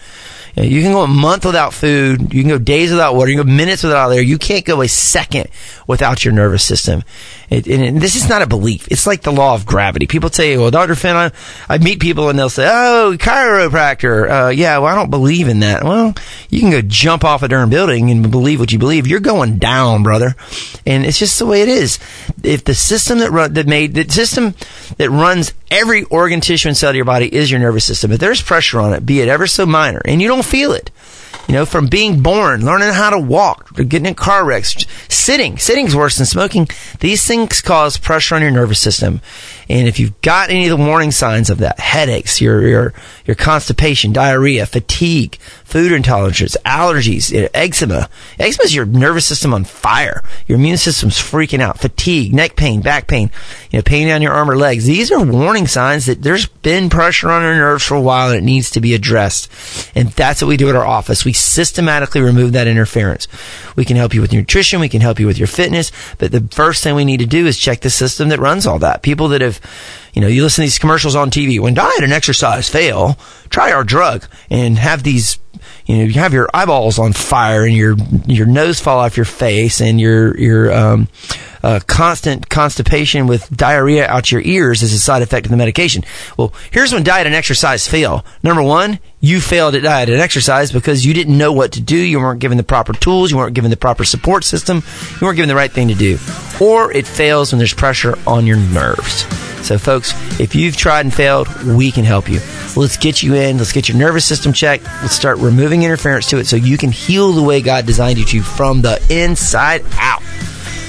you 0.62 0.82
can 0.82 0.92
go 0.92 1.02
a 1.02 1.08
month 1.08 1.44
without 1.44 1.74
food. 1.74 2.32
You 2.32 2.42
can 2.42 2.48
go 2.48 2.58
days 2.58 2.90
without 2.90 3.14
water. 3.14 3.30
You 3.30 3.38
can 3.38 3.46
go 3.46 3.52
minutes 3.52 3.82
without 3.82 4.10
air. 4.10 4.22
You 4.22 4.38
can't 4.38 4.64
go 4.64 4.82
a 4.82 4.88
second 4.88 5.48
without 5.86 6.24
your 6.24 6.34
nervous 6.34 6.64
system. 6.64 7.02
It, 7.50 7.66
and 7.66 8.00
this 8.00 8.14
is 8.14 8.28
not 8.28 8.42
a 8.42 8.46
belief. 8.46 8.88
It's 8.90 9.06
like 9.06 9.22
the 9.22 9.32
law 9.32 9.54
of 9.54 9.64
gravity. 9.64 10.06
People 10.06 10.30
say, 10.30 10.56
well, 10.56 10.70
Dr. 10.70 10.94
Fenn, 10.94 11.16
I, 11.16 11.30
I 11.68 11.78
meet 11.78 12.00
people 12.00 12.28
and 12.28 12.38
they'll 12.38 12.50
say, 12.50 12.68
oh, 12.68 13.16
chiropractor. 13.18 14.46
Uh, 14.46 14.48
yeah, 14.50 14.78
well, 14.78 14.92
I 14.92 14.94
don't 14.94 15.10
believe 15.10 15.48
in 15.48 15.60
that. 15.60 15.82
Well, 15.82 16.14
you 16.50 16.60
can 16.60 16.70
go 16.70 16.82
jump 16.82 17.24
off 17.24 17.42
a 17.42 17.48
darn 17.48 17.70
building 17.70 18.10
and 18.10 18.30
believe 18.30 18.60
what 18.60 18.72
you 18.72 18.78
believe. 18.78 19.06
You're 19.06 19.20
going 19.20 19.58
down, 19.58 20.02
brother. 20.02 20.34
And 20.86 21.06
it's 21.06 21.18
just 21.18 21.38
the 21.38 21.46
way 21.46 21.62
it 21.62 21.68
is. 21.68 21.98
If 22.42 22.64
the 22.64 22.74
system 22.74 23.18
that 23.18 23.30
run, 23.30 23.54
that 23.54 23.66
made, 23.66 23.94
the 23.94 24.08
system 24.08 24.54
that 24.98 25.10
runs 25.10 25.54
every 25.70 26.04
organ, 26.04 26.40
tissue, 26.40 26.68
and 26.68 26.76
cell 26.76 26.90
of 26.90 26.96
your 26.96 27.04
body 27.04 27.34
is 27.34 27.50
your 27.50 27.60
nervous 27.60 27.84
system. 27.84 28.12
If 28.12 28.20
there's 28.20 28.42
pressure 28.42 28.80
on 28.80 28.92
it, 28.92 29.06
be 29.06 29.20
it 29.20 29.28
ever 29.28 29.46
so 29.46 29.66
minor, 29.66 30.02
and 30.04 30.20
you 30.20 30.28
don't 30.28 30.44
feel 30.44 30.72
it, 30.72 30.90
you 31.48 31.54
know, 31.54 31.64
from 31.64 31.86
being 31.86 32.22
born, 32.22 32.64
learning 32.64 32.92
how 32.92 33.08
to 33.08 33.18
walk, 33.18 33.74
getting 33.74 34.04
in 34.04 34.14
car 34.14 34.44
wrecks, 34.44 34.76
sitting. 35.08 35.56
Sitting's 35.56 35.96
worse 35.96 36.18
than 36.18 36.26
smoking. 36.26 36.68
These 37.00 37.26
things 37.26 37.62
cause 37.62 37.96
pressure 37.96 38.34
on 38.34 38.42
your 38.42 38.50
nervous 38.50 38.80
system. 38.80 39.22
And 39.70 39.88
if 39.88 39.98
you've 39.98 40.20
got 40.20 40.50
any 40.50 40.68
of 40.68 40.78
the 40.78 40.84
warning 40.84 41.10
signs 41.10 41.48
of 41.48 41.58
that, 41.58 41.80
headaches, 41.80 42.40
your, 42.40 42.66
your, 42.66 42.94
your 43.26 43.34
constipation, 43.34 44.12
diarrhea, 44.12 44.66
fatigue, 44.66 45.38
food 45.68 45.92
intolerances, 45.92 46.56
allergies, 46.64 47.50
eczema. 47.52 48.08
Eczema 48.38 48.64
is 48.64 48.74
your 48.74 48.86
nervous 48.86 49.26
system 49.26 49.52
on 49.52 49.64
fire. 49.64 50.22
Your 50.46 50.58
immune 50.58 50.78
system's 50.78 51.18
freaking 51.18 51.60
out. 51.60 51.78
Fatigue, 51.78 52.34
neck 52.34 52.56
pain, 52.56 52.80
back 52.80 53.06
pain, 53.06 53.30
you 53.70 53.78
know, 53.78 53.82
pain 53.82 54.08
down 54.08 54.22
your 54.22 54.32
arm 54.32 54.50
or 54.50 54.56
legs. 54.56 54.86
These 54.86 55.12
are 55.12 55.22
warning 55.22 55.66
signs 55.66 56.06
that 56.06 56.22
there's 56.22 56.46
been 56.46 56.88
pressure 56.88 57.30
on 57.30 57.42
your 57.42 57.54
nerves 57.54 57.84
for 57.84 57.94
a 57.94 58.00
while 58.00 58.30
and 58.30 58.38
it 58.38 58.44
needs 58.44 58.70
to 58.70 58.80
be 58.80 58.94
addressed. 58.94 59.50
And 59.94 60.08
that's 60.10 60.40
what 60.40 60.48
we 60.48 60.56
do 60.56 60.70
at 60.70 60.76
our 60.76 60.86
office. 60.86 61.24
We 61.24 61.34
systematically 61.38 62.20
remove 62.20 62.52
that 62.52 62.66
interference. 62.66 63.28
We 63.76 63.84
can 63.84 63.96
help 63.96 64.14
you 64.14 64.20
with 64.20 64.32
nutrition. 64.32 64.80
We 64.80 64.88
can 64.88 65.00
help 65.00 65.18
you 65.18 65.26
with 65.26 65.38
your 65.38 65.46
fitness. 65.46 65.92
But 66.18 66.32
the 66.32 66.40
first 66.50 66.82
thing 66.82 66.94
we 66.94 67.04
need 67.04 67.20
to 67.20 67.26
do 67.26 67.46
is 67.46 67.58
check 67.58 67.80
the 67.80 67.90
system 67.90 68.28
that 68.28 68.38
runs 68.38 68.66
all 68.66 68.78
that. 68.80 69.02
People 69.02 69.28
that 69.28 69.40
have, 69.40 69.60
you 70.12 70.20
know, 70.20 70.28
you 70.28 70.42
listen 70.42 70.62
to 70.62 70.66
these 70.66 70.78
commercials 70.78 71.16
on 71.16 71.30
TV. 71.30 71.60
When 71.60 71.74
diet 71.74 72.02
and 72.02 72.12
exercise 72.12 72.68
fail, 72.68 73.18
try 73.50 73.72
our 73.72 73.84
drug 73.84 74.26
and 74.50 74.78
have 74.78 75.02
these 75.02 75.38
you 75.86 75.96
know, 75.96 76.04
you 76.04 76.14
have 76.14 76.32
your 76.32 76.48
eyeballs 76.54 76.98
on 76.98 77.12
fire 77.12 77.64
and 77.64 77.74
your 77.74 77.96
your 78.26 78.46
nose 78.46 78.80
fall 78.80 78.98
off 78.98 79.16
your 79.16 79.26
face 79.26 79.80
and 79.80 80.00
your 80.00 80.36
your 80.38 80.72
um, 80.72 81.08
uh, 81.62 81.80
constant 81.86 82.48
constipation 82.48 83.26
with 83.26 83.48
diarrhea 83.54 84.06
out 84.06 84.30
your 84.30 84.40
ears 84.42 84.82
is 84.82 84.92
a 84.92 84.98
side 84.98 85.22
effect 85.22 85.46
of 85.46 85.50
the 85.50 85.56
medication. 85.56 86.04
Well, 86.36 86.52
here's 86.70 86.92
when 86.92 87.02
diet 87.02 87.26
and 87.26 87.34
exercise 87.34 87.88
fail. 87.88 88.24
Number 88.42 88.62
one, 88.62 88.98
you 89.20 89.40
failed 89.40 89.74
at 89.74 89.82
diet 89.82 90.08
and 90.08 90.20
exercise 90.20 90.70
because 90.70 91.04
you 91.04 91.12
didn't 91.14 91.36
know 91.36 91.52
what 91.52 91.72
to 91.72 91.80
do. 91.80 91.96
You 91.96 92.20
weren't 92.20 92.40
given 92.40 92.56
the 92.56 92.64
proper 92.64 92.92
tools. 92.92 93.30
You 93.30 93.36
weren't 93.36 93.54
given 93.54 93.70
the 93.70 93.76
proper 93.76 94.04
support 94.04 94.44
system. 94.44 94.82
You 95.20 95.26
weren't 95.26 95.36
given 95.36 95.48
the 95.48 95.56
right 95.56 95.70
thing 95.70 95.88
to 95.88 95.94
do. 95.94 96.18
Or 96.60 96.92
it 96.92 97.06
fails 97.06 97.52
when 97.52 97.58
there's 97.58 97.74
pressure 97.74 98.16
on 98.26 98.46
your 98.46 98.58
nerves. 98.58 99.26
So, 99.66 99.76
folks, 99.76 100.12
if 100.40 100.54
you've 100.54 100.76
tried 100.76 101.04
and 101.04 101.12
failed, 101.12 101.48
we 101.64 101.90
can 101.90 102.04
help 102.04 102.28
you. 102.28 102.40
Let's 102.76 102.96
get 102.96 103.22
you 103.22 103.34
in. 103.34 103.58
Let's 103.58 103.72
get 103.72 103.88
your 103.88 103.98
nervous 103.98 104.24
system 104.24 104.52
checked. 104.52 104.84
Let's 105.02 105.14
start 105.14 105.38
removing 105.48 105.82
interference 105.82 106.28
to 106.30 106.38
it 106.38 106.46
so 106.46 106.56
you 106.56 106.78
can 106.78 106.92
heal 106.92 107.32
the 107.32 107.42
way 107.42 107.60
God 107.60 107.86
designed 107.86 108.18
you 108.18 108.24
to 108.26 108.42
from 108.42 108.82
the 108.82 109.02
inside 109.10 109.84
out. 109.96 110.22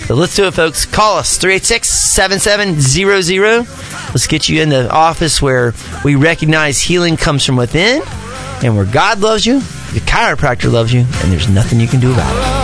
So 0.08 0.16
let's 0.16 0.36
do 0.36 0.46
it, 0.48 0.54
folks. 0.54 0.86
Call 0.86 1.18
us 1.18 1.38
386 1.38 1.88
7700. 1.88 3.68
Let's 4.10 4.28
get 4.28 4.50
you 4.50 4.62
in 4.62 4.70
the 4.70 4.92
office 4.92 5.42
where 5.42 5.74
we 6.04 6.16
recognize 6.16 6.82
healing 6.82 7.16
comes 7.16 7.46
from 7.46 7.58
within 7.58 8.02
and 8.64 8.76
where 8.76 8.86
God 8.86 9.20
loves 9.20 9.46
you, 9.46 9.60
the 9.60 10.02
chiropractor 10.02 10.72
loves 10.72 10.92
you, 10.92 11.02
and 11.02 11.32
there's 11.32 11.48
nothing 11.48 11.80
you 11.80 11.88
can 11.88 12.00
do 12.00 12.12
about 12.12 12.36
it. 12.36 12.59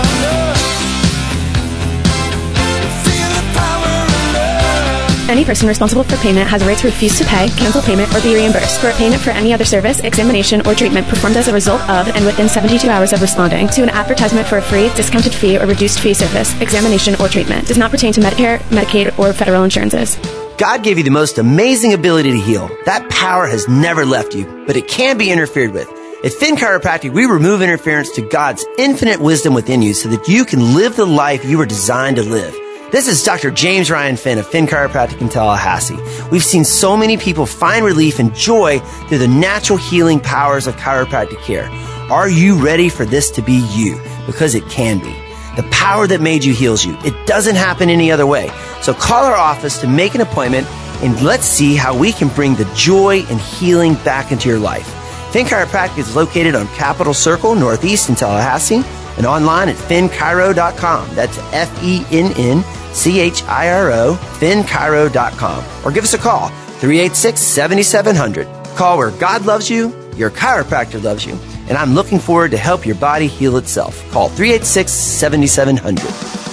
Any 5.28 5.44
person 5.44 5.68
responsible 5.68 6.04
for 6.04 6.18
payment 6.18 6.48
has 6.48 6.62
a 6.62 6.68
right 6.68 6.78
to 6.78 6.88
refuse 6.88 7.18
to 7.18 7.26
pay, 7.26 7.50
cancel 7.58 7.82
payment, 7.82 8.14
or 8.14 8.22
be 8.22 8.36
reimbursed 8.36 8.80
for 8.80 8.90
a 8.90 8.94
payment 8.94 9.20
for 9.24 9.32
any 9.32 9.54
other 9.54 9.66
service, 9.66 10.00
examination, 10.02 10.66
or 10.68 10.76
treatment 10.76 11.08
performed 11.08 11.36
as 11.36 11.48
a 11.48 11.54
result 11.54 11.82
of 11.90 12.08
and 12.10 12.24
within 12.28 12.48
72 12.48 12.88
hours 12.88 13.12
of 13.12 13.22
responding 13.22 13.68
to 13.70 13.82
an 13.82 13.90
advertisement 13.90 14.46
for 14.46 14.60
a 14.60 14.62
free, 14.62 14.90
discounted 14.90 15.34
fee, 15.34 15.58
or 15.58 15.66
reduced 15.66 16.00
fee 16.00 16.14
service, 16.14 16.54
examination, 16.62 17.16
or 17.20 17.28
treatment. 17.28 17.68
Does 17.68 17.78
not 17.78 17.90
pertain 17.90 18.14
to 18.14 18.22
Medicare, 18.22 18.60
Medicaid, 18.70 19.18
or 19.18 19.34
federal 19.34 19.64
insurances. 19.64 20.16
God 20.60 20.84
gave 20.84 21.00
you 21.00 21.04
the 21.04 21.10
most 21.10 21.40
amazing 21.40 21.94
ability 21.94 22.32
to 22.32 22.40
heal. 22.40 22.70
That 22.86 23.10
power 23.10 23.48
has 23.48 23.68
never 23.68 24.06
left 24.06 24.36
you, 24.36 24.46
but 24.68 24.78
it 24.78 24.88
can 24.88 25.18
be 25.18 25.32
interfered 25.32 25.72
with. 25.72 25.90
At 26.24 26.34
Fenn 26.34 26.56
Chiropractic, 26.56 27.14
we 27.14 27.26
remove 27.26 27.64
interference 27.64 28.12
to 28.12 28.22
God's 28.22 28.64
infinite 28.78 29.20
wisdom 29.20 29.56
within 29.56 29.82
you 29.82 29.96
so 29.96 30.08
that 30.10 30.28
you 30.28 30.46
can 30.46 30.76
live 30.76 30.96
the 30.96 31.06
life 31.06 31.44
you 31.44 31.58
were 31.58 31.66
designed 31.66 32.18
to 32.18 32.24
live. 32.24 32.56
This 32.96 33.10
is 33.10 33.24
Dr. 33.24 33.52
James 33.52 33.92
Ryan 33.92 34.16
Fenn 34.16 34.38
of 34.38 34.48
Fenn 34.48 34.68
Chiropractic 34.68 35.20
in 35.20 35.28
Tallahassee. 35.28 35.98
We've 36.32 36.42
seen 36.42 36.64
so 36.64 36.96
many 36.96 37.18
people 37.18 37.46
find 37.46 37.84
relief 37.84 38.20
and 38.20 38.34
joy 38.34 38.80
through 39.10 39.18
the 39.18 39.28
natural 39.28 39.78
healing 39.78 40.22
powers 40.22 40.66
of 40.66 40.78
chiropractic 40.78 41.42
care. 41.42 41.68
Are 42.10 42.30
you 42.30 42.56
ready 42.56 42.88
for 42.88 43.04
this 43.04 43.30
to 43.32 43.42
be 43.42 43.68
you? 43.74 44.02
Because 44.26 44.56
it 44.56 44.64
can 44.70 45.00
be. 45.00 45.14
The 45.62 45.68
power 45.72 46.08
that 46.08 46.22
made 46.22 46.46
you 46.46 46.54
heals 46.54 46.86
you. 46.86 46.98
It 47.04 47.14
doesn't 47.28 47.56
happen 47.56 47.90
any 47.90 48.14
other 48.14 48.26
way. 48.26 48.50
So 48.82 48.94
call 48.94 49.26
our 49.26 49.36
office 49.36 49.78
to 49.82 49.88
make 49.88 50.16
an 50.16 50.22
appointment 50.22 50.66
and 51.04 51.22
let's 51.22 51.46
see 51.46 51.76
how 51.76 51.98
we 51.98 52.14
can 52.14 52.30
bring 52.30 52.56
the 52.56 52.72
joy 52.76 53.26
and 53.30 53.42
healing 53.42 53.96
back 54.06 54.32
into 54.32 54.48
your 54.48 54.60
life. 54.60 54.88
Fenn 55.34 55.46
Chiropractic 55.46 55.98
is 55.98 56.16
located 56.16 56.56
on 56.56 56.66
Capitol 56.70 57.14
Circle, 57.14 57.56
Northeast 57.56 58.08
in 58.08 58.16
Tallahassee, 58.16 58.84
and 59.18 59.26
online 59.26 59.68
at 59.68 59.76
fennchiro.com. 59.76 61.14
That's 61.14 61.38
F 61.52 61.84
E 61.84 62.06
N 62.10 62.32
N 62.38 62.64
C 62.96 63.20
H 63.20 63.44
I 63.44 63.70
R 63.72 63.92
O, 63.92 64.16
fennchiro.com. 64.40 65.64
Or 65.86 65.92
give 65.92 66.04
us 66.04 66.14
a 66.14 66.18
call, 66.18 66.48
386 66.80 67.40
7700. 67.40 68.48
Call 68.76 68.98
where 68.98 69.12
God 69.12 69.46
loves 69.46 69.70
you, 69.70 69.94
your 70.16 70.32
chiropractor 70.32 71.04
loves 71.04 71.26
you, 71.26 71.34
and 71.68 71.78
I'm 71.78 71.94
looking 71.94 72.20
forward 72.20 72.52
to 72.52 72.58
help 72.58 72.86
your 72.86 72.96
body 72.96 73.28
heal 73.28 73.58
itself. 73.58 74.10
Call 74.12 74.30
386 74.30 74.92
7700. 74.92 76.45